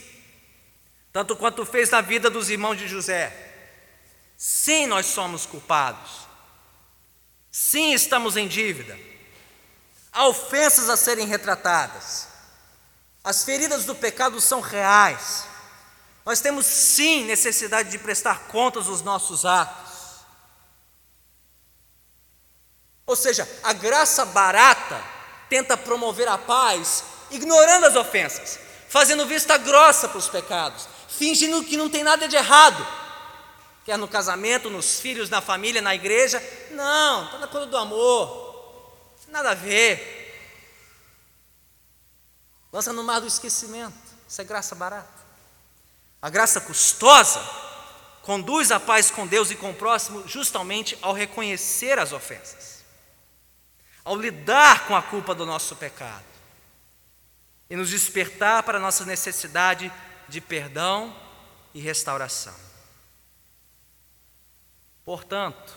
[1.13, 3.46] tanto quanto fez na vida dos irmãos de José,
[4.37, 6.27] sim, nós somos culpados,
[7.51, 8.97] sim, estamos em dívida
[10.17, 12.29] Há ofensas a serem retratadas.
[13.23, 15.45] As feridas do pecado são reais.
[16.25, 19.93] Nós temos sim necessidade de prestar contas dos nossos atos.
[23.05, 25.05] Ou seja, a graça barata
[25.51, 31.77] tenta promover a paz, ignorando as ofensas, fazendo vista grossa para os pecados, fingindo que
[31.77, 32.85] não tem nada de errado,
[33.87, 36.43] quer no casamento, nos filhos, na família, na igreja.
[36.73, 38.93] Não, está na conta do amor.
[39.29, 40.13] Nada a ver.
[42.73, 43.97] Lança no mar do esquecimento.
[44.29, 45.09] Isso é graça barata.
[46.21, 47.41] A graça custosa
[48.23, 52.85] conduz a paz com Deus e com o próximo justamente ao reconhecer as ofensas,
[54.05, 56.25] ao lidar com a culpa do nosso pecado
[57.71, 59.93] e nos despertar para a nossa necessidade
[60.29, 61.15] de perdão
[61.73, 62.66] e restauração.
[65.07, 65.73] Portanto,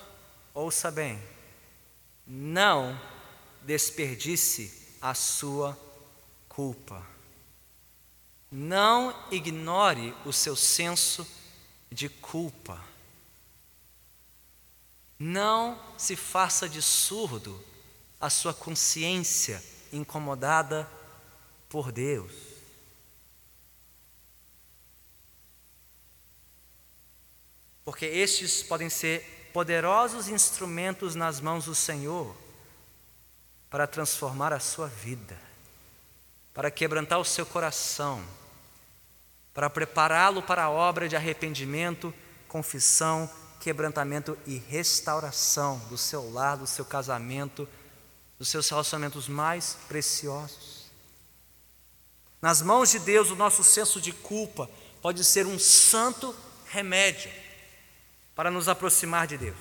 [0.55, 1.21] ouça bem,
[2.25, 2.99] não
[3.61, 5.77] desperdice a sua
[6.49, 7.05] culpa.
[8.51, 11.27] Não ignore o seu senso
[11.91, 12.83] de culpa.
[15.19, 17.63] Não se faça de surdo
[18.19, 19.63] a sua consciência
[19.93, 20.89] incomodada
[21.69, 22.48] por Deus.
[27.89, 32.35] Porque estes podem ser poderosos instrumentos nas mãos do Senhor
[33.67, 35.35] para transformar a sua vida,
[36.53, 38.23] para quebrantar o seu coração,
[39.55, 42.13] para prepará-lo para a obra de arrependimento,
[42.47, 43.27] confissão,
[43.59, 47.67] quebrantamento e restauração do seu lar, do seu casamento,
[48.37, 50.91] dos seus relacionamentos mais preciosos.
[52.39, 54.69] Nas mãos de Deus, o nosso senso de culpa
[55.01, 56.35] pode ser um santo
[56.67, 57.48] remédio
[58.39, 59.57] para nos aproximar de Deus,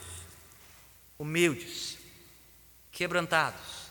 [1.19, 1.99] humildes,
[2.93, 3.91] quebrantados,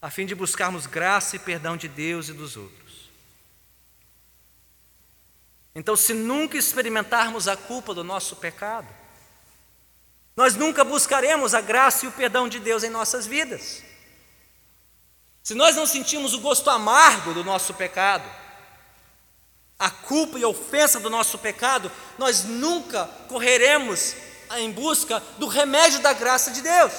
[0.00, 3.10] a fim de buscarmos graça e perdão de Deus e dos outros.
[5.74, 8.88] Então, se nunca experimentarmos a culpa do nosso pecado,
[10.34, 13.84] nós nunca buscaremos a graça e o perdão de Deus em nossas vidas.
[15.42, 18.24] Se nós não sentimos o gosto amargo do nosso pecado,
[19.80, 24.14] a culpa e a ofensa do nosso pecado, nós nunca correremos
[24.58, 26.92] em busca do remédio da graça de Deus,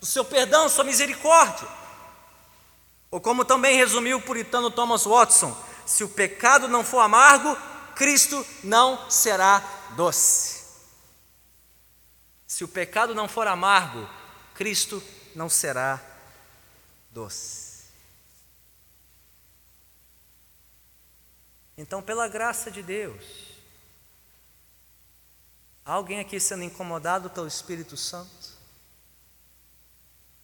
[0.00, 1.68] do seu perdão, sua misericórdia.
[3.10, 5.54] Ou como também resumiu o puritano Thomas Watson:
[5.84, 7.54] se o pecado não for amargo,
[7.94, 10.64] Cristo não será doce.
[12.46, 14.08] Se o pecado não for amargo,
[14.54, 15.02] Cristo
[15.34, 16.00] não será
[17.10, 17.57] doce.
[21.78, 23.24] Então, pela graça de Deus,
[25.84, 28.58] há alguém aqui sendo incomodado pelo Espírito Santo?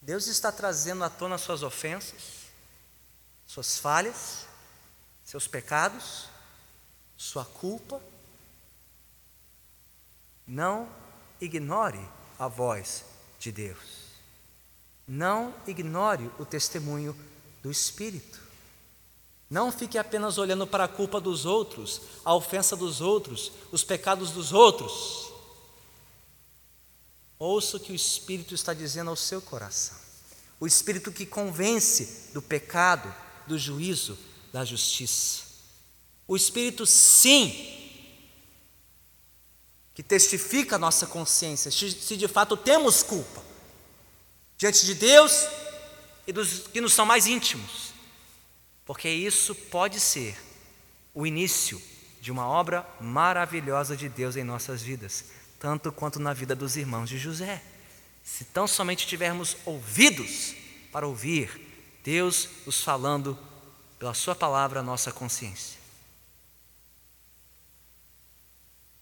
[0.00, 2.44] Deus está trazendo à tona suas ofensas,
[3.48, 4.46] suas falhas,
[5.24, 6.28] seus pecados,
[7.16, 8.00] sua culpa.
[10.46, 10.88] Não
[11.40, 12.08] ignore
[12.38, 13.04] a voz
[13.40, 14.04] de Deus.
[15.08, 17.12] Não ignore o testemunho
[17.60, 18.43] do Espírito.
[19.54, 24.32] Não fique apenas olhando para a culpa dos outros, a ofensa dos outros, os pecados
[24.32, 25.30] dos outros.
[27.38, 29.96] Ouça o que o Espírito está dizendo ao seu coração.
[30.58, 33.14] O Espírito que convence do pecado,
[33.46, 34.18] do juízo,
[34.52, 35.44] da justiça.
[36.26, 38.10] O Espírito, sim,
[39.94, 43.40] que testifica a nossa consciência, se de fato temos culpa
[44.58, 45.46] diante de Deus
[46.26, 47.93] e dos que nos são mais íntimos,
[48.84, 50.36] porque isso pode ser
[51.14, 51.80] o início
[52.20, 55.26] de uma obra maravilhosa de Deus em nossas vidas,
[55.58, 57.62] tanto quanto na vida dos irmãos de José.
[58.22, 60.54] Se tão somente tivermos ouvidos
[60.90, 63.38] para ouvir Deus nos falando
[63.98, 65.78] pela Sua palavra a nossa consciência.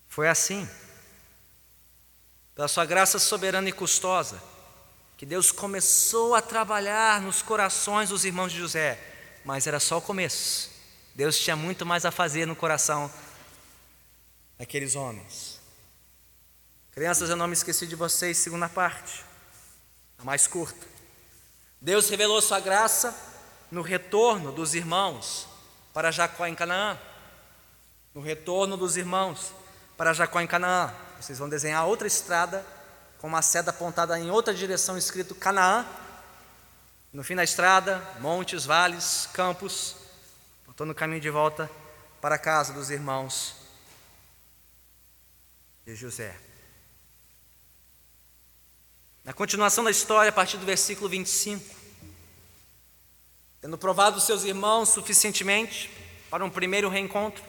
[0.09, 0.69] Foi assim,
[2.55, 4.41] pela Sua graça soberana e custosa,
[5.17, 9.12] que Deus começou a trabalhar nos corações dos irmãos de José,
[9.45, 10.71] mas era só o começo.
[11.15, 13.11] Deus tinha muito mais a fazer no coração
[14.59, 15.61] daqueles homens.
[16.93, 19.25] Crianças, eu não me esqueci de vocês, segunda parte,
[20.19, 20.87] a mais curta.
[21.81, 23.15] Deus revelou sua graça
[23.71, 25.49] no retorno dos irmãos
[25.93, 26.99] para Jacó em Canaã.
[28.15, 29.53] No retorno dos irmãos
[29.97, 30.93] para Jacó em Canaã.
[31.21, 32.65] Vocês vão desenhar outra estrada
[33.19, 35.87] com uma seta apontada em outra direção, escrito Canaã.
[37.13, 39.97] No fim da estrada, montes, vales, campos.
[40.67, 41.71] Estou no caminho de volta
[42.23, 43.55] para a casa dos irmãos
[45.85, 46.35] de José.
[49.23, 51.63] Na continuação da história, a partir do versículo 25,
[53.61, 55.91] tendo provado seus irmãos suficientemente
[56.31, 57.45] para um primeiro reencontro,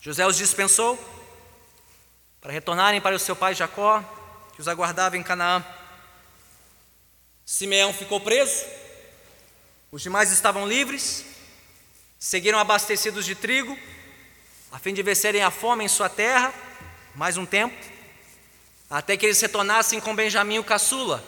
[0.00, 0.96] José os dispensou
[2.40, 4.00] para retornarem para o seu pai Jacó,
[4.54, 5.64] que os aguardava em Canaã.
[7.50, 8.66] Simeão ficou preso,
[9.90, 11.24] os demais estavam livres,
[12.18, 13.74] seguiram abastecidos de trigo,
[14.70, 16.52] a fim de vencerem a fome em sua terra,
[17.14, 17.74] mais um tempo,
[18.90, 21.24] até que eles retornassem com Benjamim o caçula,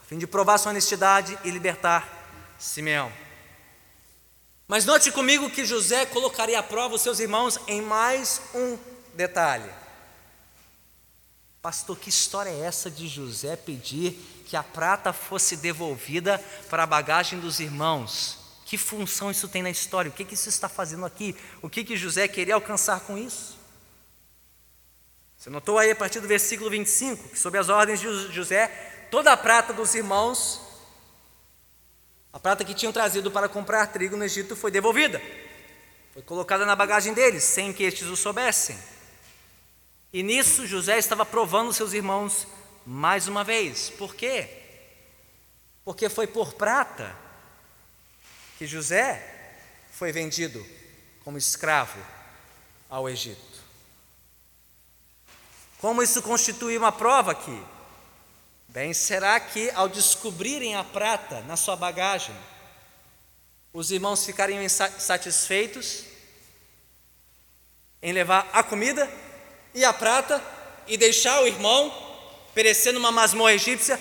[0.00, 3.12] a fim de provar sua honestidade e libertar Simeão.
[4.68, 8.78] Mas note comigo que José colocaria à prova os seus irmãos em mais um
[9.14, 9.68] detalhe.
[11.66, 14.12] Pastor, que história é essa de José pedir
[14.46, 16.38] que a prata fosse devolvida
[16.70, 18.38] para a bagagem dos irmãos?
[18.64, 20.08] Que função isso tem na história?
[20.08, 21.34] O que, que isso está fazendo aqui?
[21.60, 23.58] O que, que José queria alcançar com isso?
[25.36, 28.68] Você notou aí a partir do versículo 25 que, sob as ordens de José,
[29.10, 30.60] toda a prata dos irmãos,
[32.32, 35.20] a prata que tinham trazido para comprar trigo no Egito, foi devolvida.
[36.12, 38.78] Foi colocada na bagagem deles, sem que estes o soubessem.
[40.16, 42.46] E nisso José estava provando seus irmãos
[42.86, 43.90] mais uma vez.
[43.90, 44.48] Por quê?
[45.84, 47.14] Porque foi por prata
[48.56, 49.60] que José
[49.92, 50.66] foi vendido
[51.22, 52.02] como escravo
[52.88, 53.60] ao Egito.
[55.80, 57.62] Como isso constitui uma prova aqui?
[58.68, 62.34] Bem, será que ao descobrirem a prata na sua bagagem,
[63.70, 66.04] os irmãos ficariam satisfeitos
[68.00, 69.25] em levar a comida
[69.76, 70.42] e a prata
[70.86, 71.92] e deixar o irmão
[72.54, 74.00] perecer numa masmorra egípcia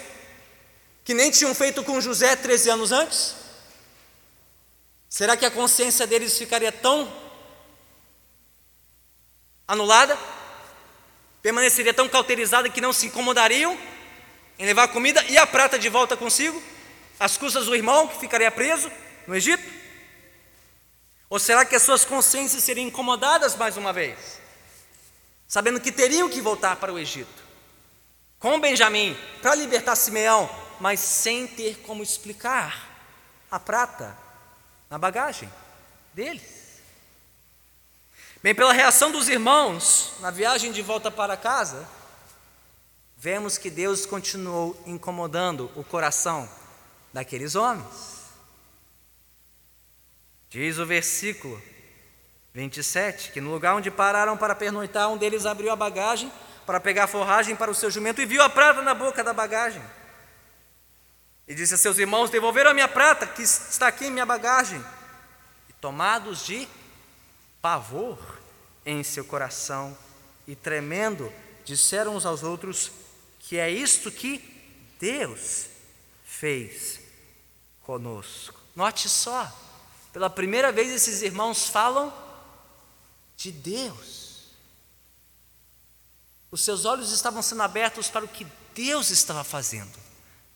[1.03, 3.35] que nem tinham feito com José 13 anos antes?
[5.09, 7.11] Será que a consciência deles ficaria tão
[9.67, 10.17] anulada?
[11.41, 13.77] Permaneceria tão cauterizada que não se incomodariam
[14.57, 16.63] em levar a comida e a prata de volta consigo?
[17.19, 18.89] Às custas do irmão que ficaria preso
[19.27, 19.63] no Egito?
[21.29, 24.44] Ou será que as suas consciências seriam incomodadas mais uma vez?
[25.47, 27.43] Sabendo que teriam que voltar para o Egito,
[28.39, 32.89] com Benjamim, para libertar Simeão, mas sem ter como explicar
[33.49, 34.17] a prata
[34.89, 35.51] na bagagem
[36.13, 36.79] deles.
[38.43, 41.87] Bem, pela reação dos irmãos na viagem de volta para casa,
[43.17, 46.47] vemos que Deus continuou incomodando o coração
[47.11, 48.15] daqueles homens.
[50.49, 51.59] Diz o versículo
[52.55, 56.31] 27 que no lugar onde pararam para pernoitar, um deles abriu a bagagem
[56.65, 59.83] para pegar forragem para o seu jumento e viu a prata na boca da bagagem.
[61.45, 64.83] E disse a seus irmãos: Devolveram a minha prata, que está aqui em minha bagagem.
[65.69, 66.65] E tomados de
[67.61, 68.17] pavor
[68.85, 69.95] em seu coração
[70.47, 71.31] e tremendo,
[71.65, 72.89] disseram uns aos outros:
[73.37, 74.39] Que é isto que
[74.97, 75.65] Deus
[76.23, 77.01] fez
[77.83, 78.61] conosco.
[78.73, 79.45] Note só,
[80.13, 82.24] pela primeira vez, esses irmãos falam
[83.37, 84.25] de Deus.
[86.51, 89.97] Os seus olhos estavam sendo abertos para o que Deus estava fazendo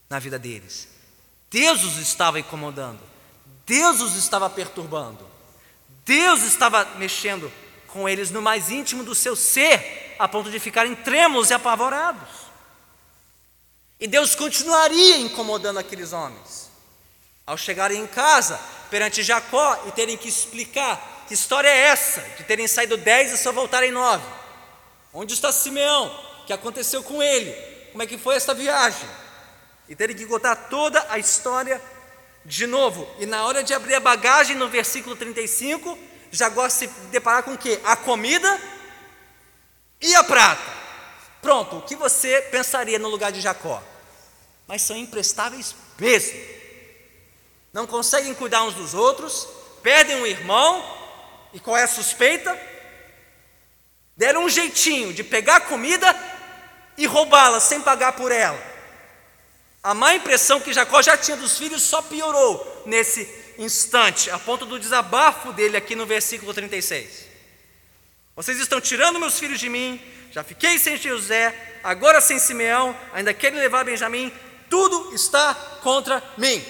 [0.10, 0.88] na vida deles.
[1.50, 3.02] Deus os estava incomodando.
[3.66, 5.28] Deus os estava perturbando.
[6.06, 7.52] Deus estava mexendo
[7.88, 12.30] com eles no mais íntimo do seu ser, a ponto de ficarem trêmulos e apavorados.
[14.00, 16.70] E Deus continuaria incomodando aqueles homens.
[17.46, 18.60] Ao chegarem em casa,
[18.90, 23.38] perante Jacó e terem que explicar que história é essa, de terem saído dez e
[23.38, 24.26] só voltarem nove.
[25.14, 26.08] Onde está Simeão?
[26.42, 27.52] O que aconteceu com ele?
[27.92, 29.08] Como é que foi essa viagem?
[29.88, 31.82] E terem que contar toda a história
[32.44, 33.08] de novo.
[33.20, 35.98] E na hora de abrir a bagagem, no versículo 35,
[36.32, 37.80] Jacó se deparar com o quê?
[37.86, 38.60] A comida
[40.02, 40.80] e a prata.
[41.42, 43.82] Pronto, o que você pensaria no lugar de Jacó?
[44.68, 46.60] Mas são imprestáveis mesmo
[47.72, 49.48] não conseguem cuidar uns dos outros,
[49.84, 50.84] perdem um irmão,
[51.54, 52.60] e qual é a suspeita?
[54.16, 56.16] Deram um jeitinho de pegar a comida
[56.98, 58.62] e roubá-la sem pagar por ela.
[59.82, 63.28] A má impressão que Jacó já tinha dos filhos só piorou nesse
[63.58, 67.28] instante, a ponto do desabafo dele aqui no versículo 36.
[68.36, 73.34] Vocês estão tirando meus filhos de mim, já fiquei sem José, agora sem Simeão, ainda
[73.34, 74.32] querem levar Benjamim,
[74.70, 76.64] tudo está contra mim.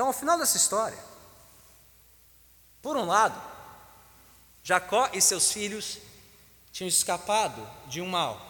[0.00, 0.96] Então, ao final dessa história,
[2.80, 3.38] por um lado,
[4.64, 5.98] Jacó e seus filhos
[6.72, 8.40] tinham escapado de um mal,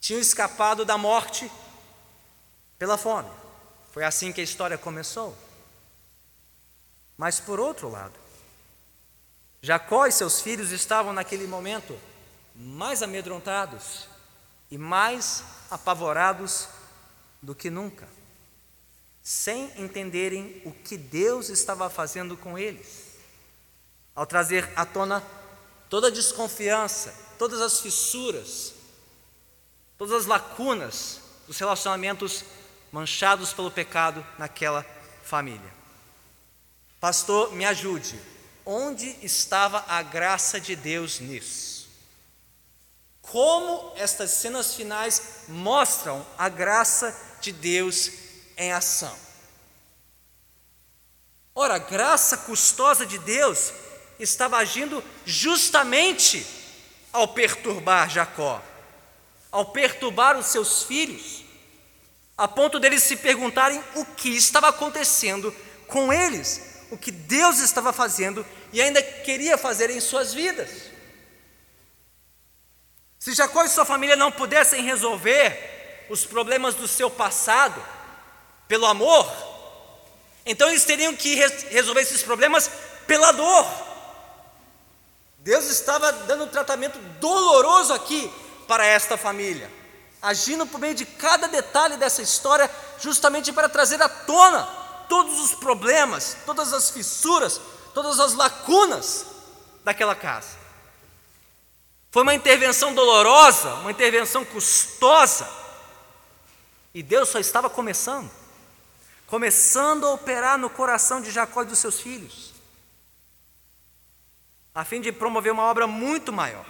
[0.00, 1.50] tinham escapado da morte
[2.78, 3.28] pela fome.
[3.90, 5.36] Foi assim que a história começou.
[7.18, 8.14] Mas por outro lado,
[9.60, 11.98] Jacó e seus filhos estavam naquele momento
[12.54, 14.06] mais amedrontados
[14.70, 16.68] e mais apavorados
[17.42, 18.21] do que nunca
[19.22, 23.12] sem entenderem o que Deus estava fazendo com eles.
[24.14, 25.22] Ao trazer à tona
[25.88, 28.74] toda a desconfiança, todas as fissuras,
[29.96, 32.44] todas as lacunas dos relacionamentos
[32.90, 34.84] manchados pelo pecado naquela
[35.22, 35.72] família.
[37.00, 38.18] Pastor, me ajude.
[38.64, 41.88] Onde estava a graça de Deus nisso?
[43.20, 48.21] Como estas cenas finais mostram a graça de Deus
[48.62, 49.14] em ação.
[51.54, 53.72] Ora, a graça custosa de Deus
[54.18, 56.46] estava agindo justamente
[57.12, 58.62] ao perturbar Jacó,
[59.50, 61.44] ao perturbar os seus filhos,
[62.38, 65.54] a ponto deles se perguntarem o que estava acontecendo
[65.86, 70.90] com eles, o que Deus estava fazendo e ainda queria fazer em suas vidas.
[73.18, 77.80] Se Jacó e sua família não pudessem resolver os problemas do seu passado,
[78.72, 79.30] pelo amor,
[80.46, 82.70] então eles teriam que resolver esses problemas
[83.06, 83.66] pela dor.
[85.40, 88.32] Deus estava dando um tratamento doloroso aqui
[88.66, 89.70] para esta família,
[90.22, 94.64] agindo por meio de cada detalhe dessa história, justamente para trazer à tona
[95.06, 97.60] todos os problemas, todas as fissuras,
[97.92, 99.26] todas as lacunas
[99.84, 100.56] daquela casa.
[102.10, 105.46] Foi uma intervenção dolorosa, uma intervenção custosa,
[106.94, 108.40] e Deus só estava começando
[109.32, 112.52] começando a operar no coração de Jacó e dos seus filhos,
[114.74, 116.66] a fim de promover uma obra muito maior,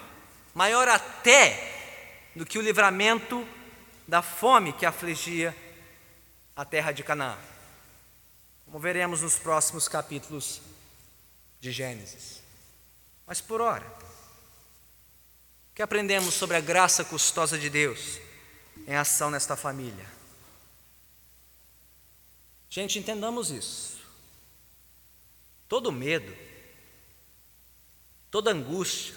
[0.55, 3.45] maior até do que o livramento
[4.07, 5.53] da fome que afligia
[6.55, 7.37] a terra de Canaã.
[8.65, 10.63] Como veremos nos próximos capítulos
[11.61, 12.41] de Gênesis.
[13.27, 13.87] Mas por ora,
[15.73, 18.21] o que aprendemos sobre a graça custosa de Deus
[18.87, 20.22] em ação nesta família?
[22.73, 23.99] Gente, entendamos isso.
[25.69, 26.35] Todo medo,
[28.31, 29.15] toda angústia,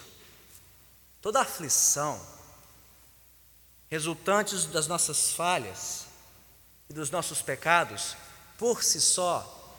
[1.22, 2.22] toda aflição,
[3.90, 6.06] resultantes das nossas falhas
[6.90, 8.18] e dos nossos pecados,
[8.58, 9.74] por si só,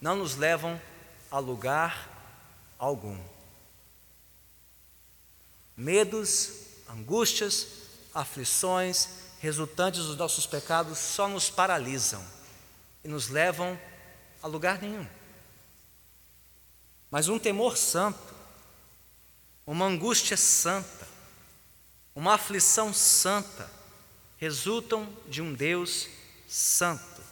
[0.00, 0.80] não nos levam
[1.30, 2.08] a lugar
[2.78, 3.22] algum.
[5.76, 6.50] Medos,
[6.88, 7.66] angústias,
[8.14, 9.06] aflições
[9.38, 12.35] resultantes dos nossos pecados só nos paralisam
[13.06, 13.78] e nos levam
[14.42, 15.06] a lugar nenhum.
[17.08, 18.34] Mas um temor santo,
[19.64, 21.06] uma angústia santa,
[22.16, 23.70] uma aflição santa,
[24.38, 26.08] resultam de um Deus
[26.48, 27.22] santo,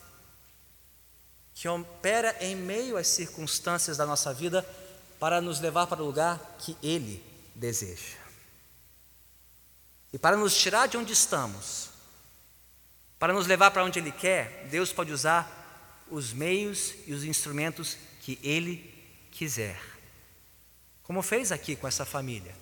[1.57, 4.63] que opera em meio às circunstâncias da nossa vida
[5.19, 7.21] para nos levar para o lugar que Ele
[7.53, 8.17] deseja.
[10.13, 11.89] E para nos tirar de onde estamos,
[13.19, 15.63] para nos levar para onde Ele quer, Deus pode usar
[16.15, 18.95] os meios e os instrumentos que Ele
[19.33, 19.81] quiser.
[21.03, 22.55] Como fez aqui com essa família.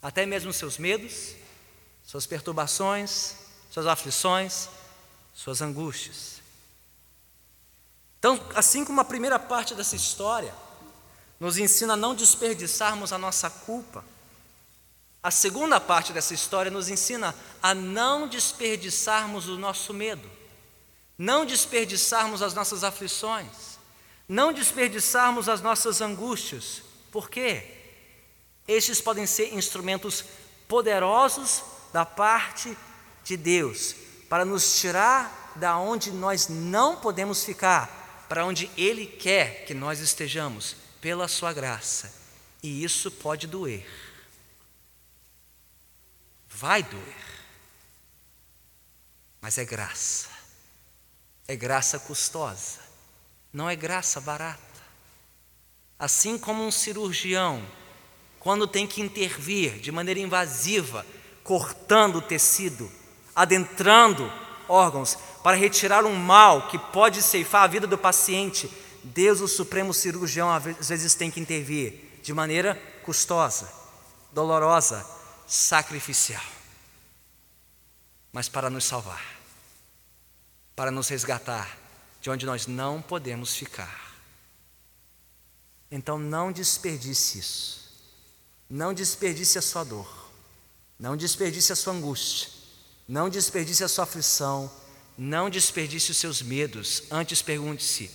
[0.00, 1.34] Até mesmo seus medos,
[2.04, 3.34] suas perturbações,
[3.70, 4.68] suas aflições,
[5.34, 6.40] suas angústias.
[8.18, 10.54] Então, assim como a primeira parte dessa história
[11.38, 14.02] nos ensina a não desperdiçarmos a nossa culpa,
[15.22, 20.35] a segunda parte dessa história nos ensina a não desperdiçarmos o nosso medo
[21.18, 23.78] não desperdiçarmos as nossas aflições,
[24.28, 26.82] não desperdiçarmos as nossas angústias.
[27.10, 27.74] Por quê?
[28.68, 30.24] Estes podem ser instrumentos
[30.68, 31.62] poderosos
[31.92, 32.76] da parte
[33.24, 33.94] de Deus
[34.28, 40.00] para nos tirar da onde nós não podemos ficar, para onde Ele quer que nós
[40.00, 42.12] estejamos, pela Sua graça.
[42.62, 43.86] E isso pode doer.
[46.48, 47.16] Vai doer.
[49.40, 50.35] Mas é graça
[51.48, 52.80] é graça custosa,
[53.52, 54.60] não é graça barata.
[55.98, 57.64] Assim como um cirurgião,
[58.40, 61.06] quando tem que intervir de maneira invasiva,
[61.42, 62.90] cortando o tecido,
[63.34, 64.30] adentrando
[64.68, 68.68] órgãos, para retirar um mal que pode ceifar a vida do paciente,
[69.04, 72.74] Deus, o Supremo Cirurgião, às vezes tem que intervir de maneira
[73.04, 73.72] custosa,
[74.32, 75.06] dolorosa,
[75.46, 76.42] sacrificial,
[78.32, 79.35] mas para nos salvar
[80.76, 81.78] para nos resgatar
[82.20, 84.14] de onde nós não podemos ficar.
[85.90, 87.86] Então não desperdice isso.
[88.68, 90.30] Não desperdice a sua dor.
[90.98, 92.50] Não desperdice a sua angústia.
[93.08, 94.70] Não desperdice a sua aflição.
[95.16, 97.04] Não desperdice os seus medos.
[97.10, 98.10] Antes pergunte-se,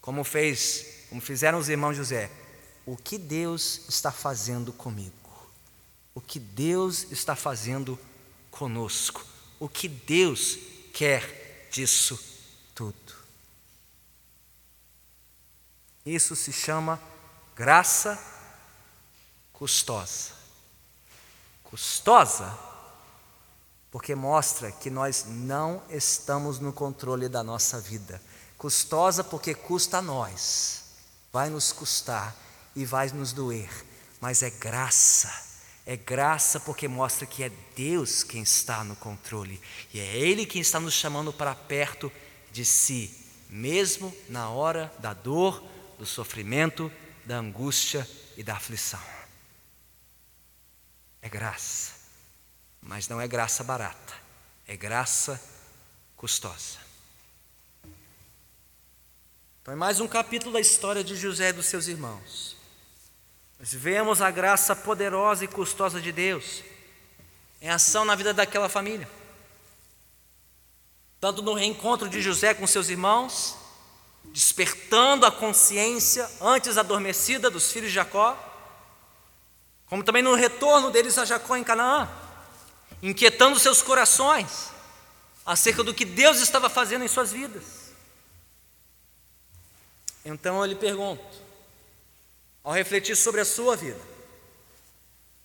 [0.00, 2.30] como fez, como fizeram os irmãos José,
[2.86, 5.12] o que Deus está fazendo comigo?
[6.14, 7.98] O que Deus está fazendo
[8.50, 9.24] conosco?
[9.58, 10.58] O que Deus
[10.92, 11.37] quer
[11.70, 12.18] disso
[12.74, 13.14] tudo.
[16.04, 17.00] Isso se chama
[17.54, 18.18] graça
[19.52, 20.32] custosa.
[21.64, 22.58] Custosa
[23.90, 28.20] porque mostra que nós não estamos no controle da nossa vida.
[28.56, 30.84] Custosa porque custa a nós,
[31.32, 32.34] vai nos custar
[32.74, 33.70] e vai nos doer,
[34.20, 35.47] mas é graça
[35.88, 39.58] é graça porque mostra que é Deus quem está no controle
[39.94, 42.12] e é Ele quem está nos chamando para perto
[42.52, 43.10] de si,
[43.48, 45.64] mesmo na hora da dor,
[45.98, 46.92] do sofrimento,
[47.24, 49.00] da angústia e da aflição.
[51.22, 51.94] É graça,
[52.82, 54.12] mas não é graça barata,
[54.66, 55.42] é graça
[56.18, 56.76] custosa.
[59.62, 62.57] Então, é mais um capítulo da história de José e dos seus irmãos.
[63.58, 66.62] Nós vemos a graça poderosa e custosa de Deus
[67.60, 69.08] em ação na vida daquela família.
[71.20, 73.56] Tanto no reencontro de José com seus irmãos,
[74.26, 78.38] despertando a consciência antes adormecida dos filhos de Jacó,
[79.86, 82.08] como também no retorno deles a Jacó em Canaã,
[83.02, 84.70] inquietando seus corações
[85.44, 87.64] acerca do que Deus estava fazendo em suas vidas.
[90.24, 91.47] Então eu lhe pergunto,
[92.68, 93.98] ao refletir sobre a sua vida,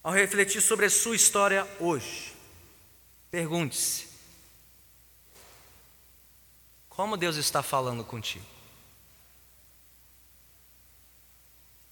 [0.04, 2.36] ao refletir sobre a sua história hoje,
[3.32, 4.10] pergunte-se:
[6.90, 8.46] como Deus está falando contigo?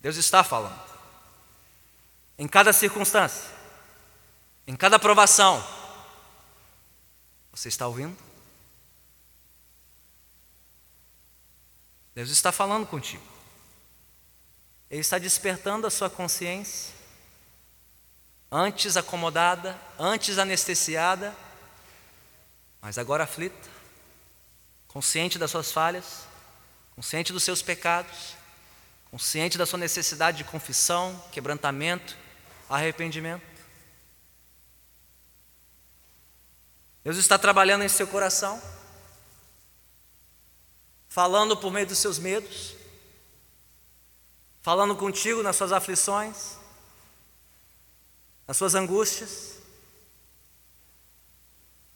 [0.01, 0.83] Deus está falando.
[2.37, 3.49] Em cada circunstância,
[4.67, 5.65] em cada provação.
[7.53, 8.17] Você está ouvindo?
[12.13, 13.30] Deus está falando contigo.
[14.91, 16.93] Ele está despertando a sua consciência.
[18.51, 21.33] Antes acomodada, antes anestesiada,
[22.81, 23.69] mas agora aflita,
[24.89, 26.25] consciente das suas falhas,
[26.93, 28.35] consciente dos seus pecados,
[29.09, 32.17] consciente da sua necessidade de confissão, quebrantamento,
[32.69, 33.49] arrependimento.
[37.01, 38.61] Deus está trabalhando em seu coração,
[41.07, 42.80] falando por meio dos seus medos,
[44.61, 46.57] falando contigo nas suas aflições,
[48.47, 49.57] nas suas angústias,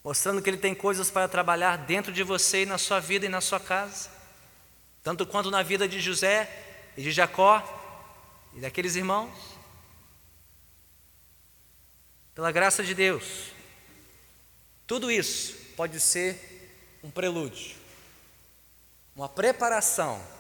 [0.03, 3.30] mostrando que Ele tem coisas para trabalhar dentro de você e na sua vida e
[3.30, 4.09] na sua casa,
[5.03, 7.61] tanto quanto na vida de José e de Jacó
[8.53, 9.34] e daqueles irmãos.
[12.34, 13.51] Pela graça de Deus,
[14.86, 17.76] tudo isso pode ser um prelúdio,
[19.16, 20.34] uma preparação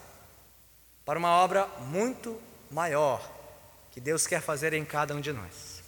[1.05, 2.41] para uma obra muito
[2.71, 3.21] maior
[3.91, 5.83] que Deus quer fazer em cada um de nós.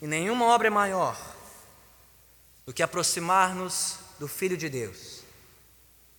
[0.00, 1.16] E nenhuma obra é maior
[2.66, 5.20] do que aproximar-nos do Filho de Deus,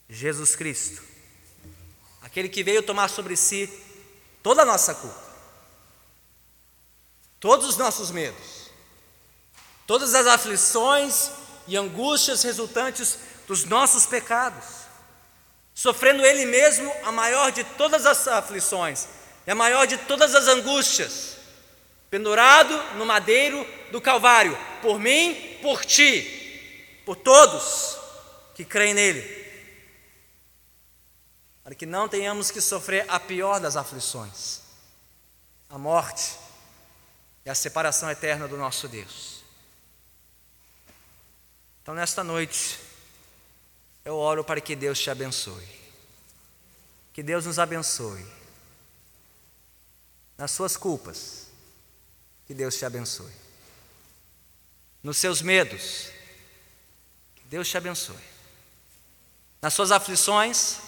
[0.10, 1.02] Jesus Cristo,
[2.22, 3.70] aquele que veio tomar sobre si
[4.42, 5.24] toda a nossa culpa,
[7.40, 8.70] todos os nossos medos,
[9.88, 11.32] todas as aflições
[11.68, 13.18] e angústias resultantes
[13.48, 14.83] dos nossos pecados,
[15.74, 19.08] sofrendo Ele mesmo a maior de todas as aflições
[19.46, 21.38] e a maior de todas as angústias,
[22.10, 27.98] pendurado no madeiro do Calvário, por mim, por ti, por todos
[28.56, 29.44] que creem nele
[31.64, 34.60] para que não tenhamos que sofrer a pior das aflições,
[35.70, 36.36] a morte
[37.46, 39.44] e a separação eterna do nosso Deus.
[41.82, 42.80] Então, nesta noite,
[44.06, 45.68] eu oro para que Deus te abençoe,
[47.14, 48.26] que Deus nos abençoe
[50.38, 51.48] nas suas culpas,
[52.46, 53.32] que Deus te abençoe,
[55.02, 56.10] nos seus medos,
[57.36, 58.24] que Deus te abençoe,
[59.62, 60.80] nas suas aflições,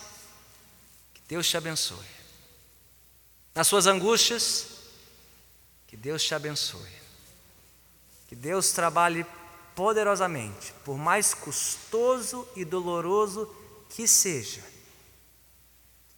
[1.28, 2.06] Deus te abençoe.
[3.54, 4.68] Nas suas angústias,
[5.88, 6.92] que Deus te abençoe.
[8.28, 9.26] Que Deus trabalhe
[9.76, 13.54] poderosamente, por mais custoso e doloroso
[13.90, 14.64] que seja.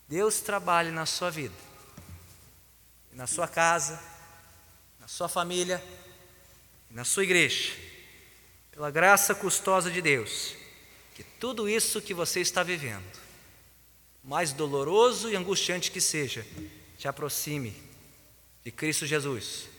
[0.08, 1.56] Deus trabalhe na sua vida,
[3.12, 4.02] na sua casa,
[5.00, 5.84] na sua família,
[6.90, 7.74] na sua igreja,
[8.72, 10.56] pela graça custosa de Deus,
[11.16, 13.28] que tudo isso que você está vivendo
[14.28, 16.46] mais doloroso e angustiante que seja,
[16.98, 17.74] te aproxime
[18.62, 19.70] de Cristo Jesus,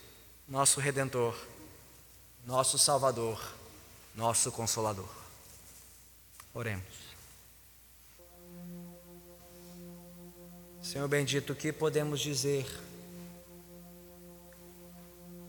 [0.48, 1.36] nosso Redentor,
[2.46, 3.38] nosso Salvador,
[4.18, 5.08] nosso Consolador.
[6.52, 7.14] Oremos.
[10.82, 12.66] Senhor bendito, o que podemos dizer?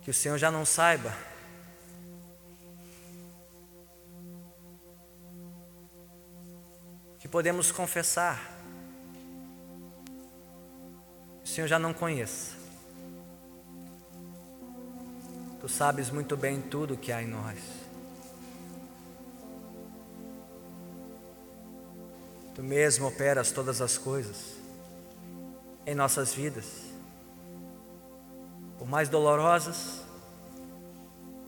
[0.03, 1.17] Que o Senhor já não saiba.
[7.17, 8.55] Que podemos confessar
[11.43, 12.55] o Senhor já não conheça.
[15.59, 17.78] Tu sabes muito bem tudo que há em nós.
[22.53, 24.57] Tu mesmo operas todas as coisas
[25.85, 26.65] em nossas vidas,
[28.77, 30.01] por mais dolorosas,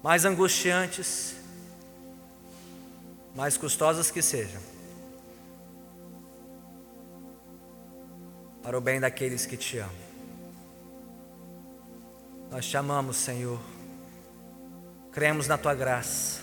[0.01, 1.35] mais angustiantes,
[3.35, 4.61] mais custosas que sejam.
[8.61, 9.91] para o bem daqueles que te amam.
[12.49, 13.59] Nós te amamos, Senhor.
[15.11, 16.41] Cremos na tua graça.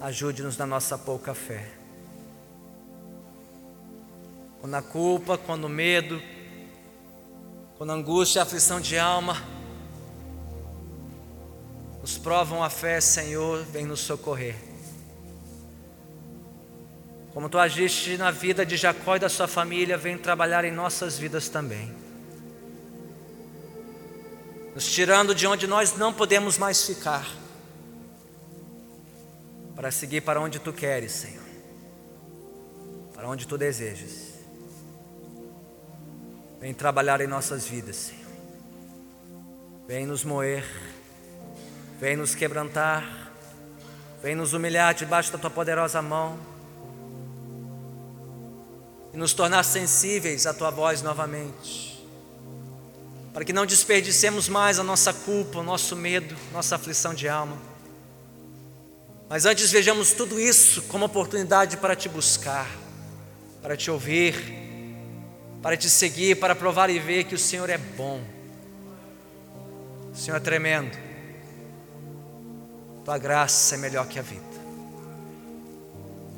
[0.00, 1.83] Ajude-nos na nossa pouca fé.
[4.64, 6.22] Quando a culpa, quando o medo,
[7.76, 9.36] quando a angústia e a aflição de alma
[12.00, 14.56] nos provam a fé, Senhor, vem nos socorrer.
[17.34, 21.18] Como tu agiste na vida de Jacó e da sua família, vem trabalhar em nossas
[21.18, 21.94] vidas também.
[24.74, 27.28] nos tirando de onde nós não podemos mais ficar,
[29.76, 31.44] para seguir para onde tu queres, Senhor,
[33.12, 34.23] para onde tu desejas.
[36.64, 38.24] Vem trabalhar em nossas vidas, Senhor.
[39.86, 40.64] Vem nos moer,
[42.00, 43.30] vem nos quebrantar,
[44.22, 46.38] vem nos humilhar debaixo da tua poderosa mão
[49.12, 52.02] e nos tornar sensíveis à tua voz novamente,
[53.34, 57.58] para que não desperdicemos mais a nossa culpa, o nosso medo, nossa aflição de alma.
[59.28, 62.70] Mas antes vejamos tudo isso como oportunidade para te buscar,
[63.60, 64.63] para te ouvir,
[65.64, 68.22] para te seguir, para provar e ver que o Senhor é bom.
[70.12, 70.94] O Senhor é tremendo.
[73.02, 74.44] Tua graça é melhor que a vida.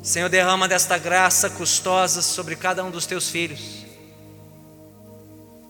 [0.01, 3.85] Senhor, derrama desta graça custosa sobre cada um dos teus filhos.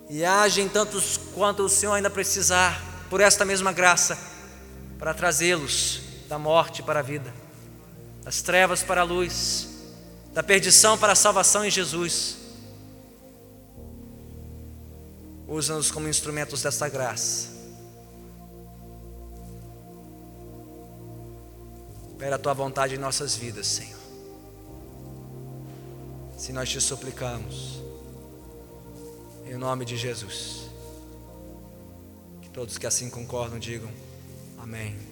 [0.08, 2.80] E age em tantos quanto o Senhor ainda precisar,
[3.10, 4.20] por esta mesma graça,
[5.00, 7.34] para trazê-los da morte para a vida,
[8.24, 9.68] das trevas para a luz,
[10.32, 12.46] da perdição para a salvação em Jesus.
[15.48, 17.48] Usa-nos como instrumentos desta graça.
[22.12, 24.00] Opera a tua vontade em nossas vidas, Senhor.
[26.38, 27.82] Se nós te suplicamos,
[29.46, 30.70] em nome de Jesus.
[32.42, 33.90] Que todos que assim concordam digam
[34.58, 35.07] amém.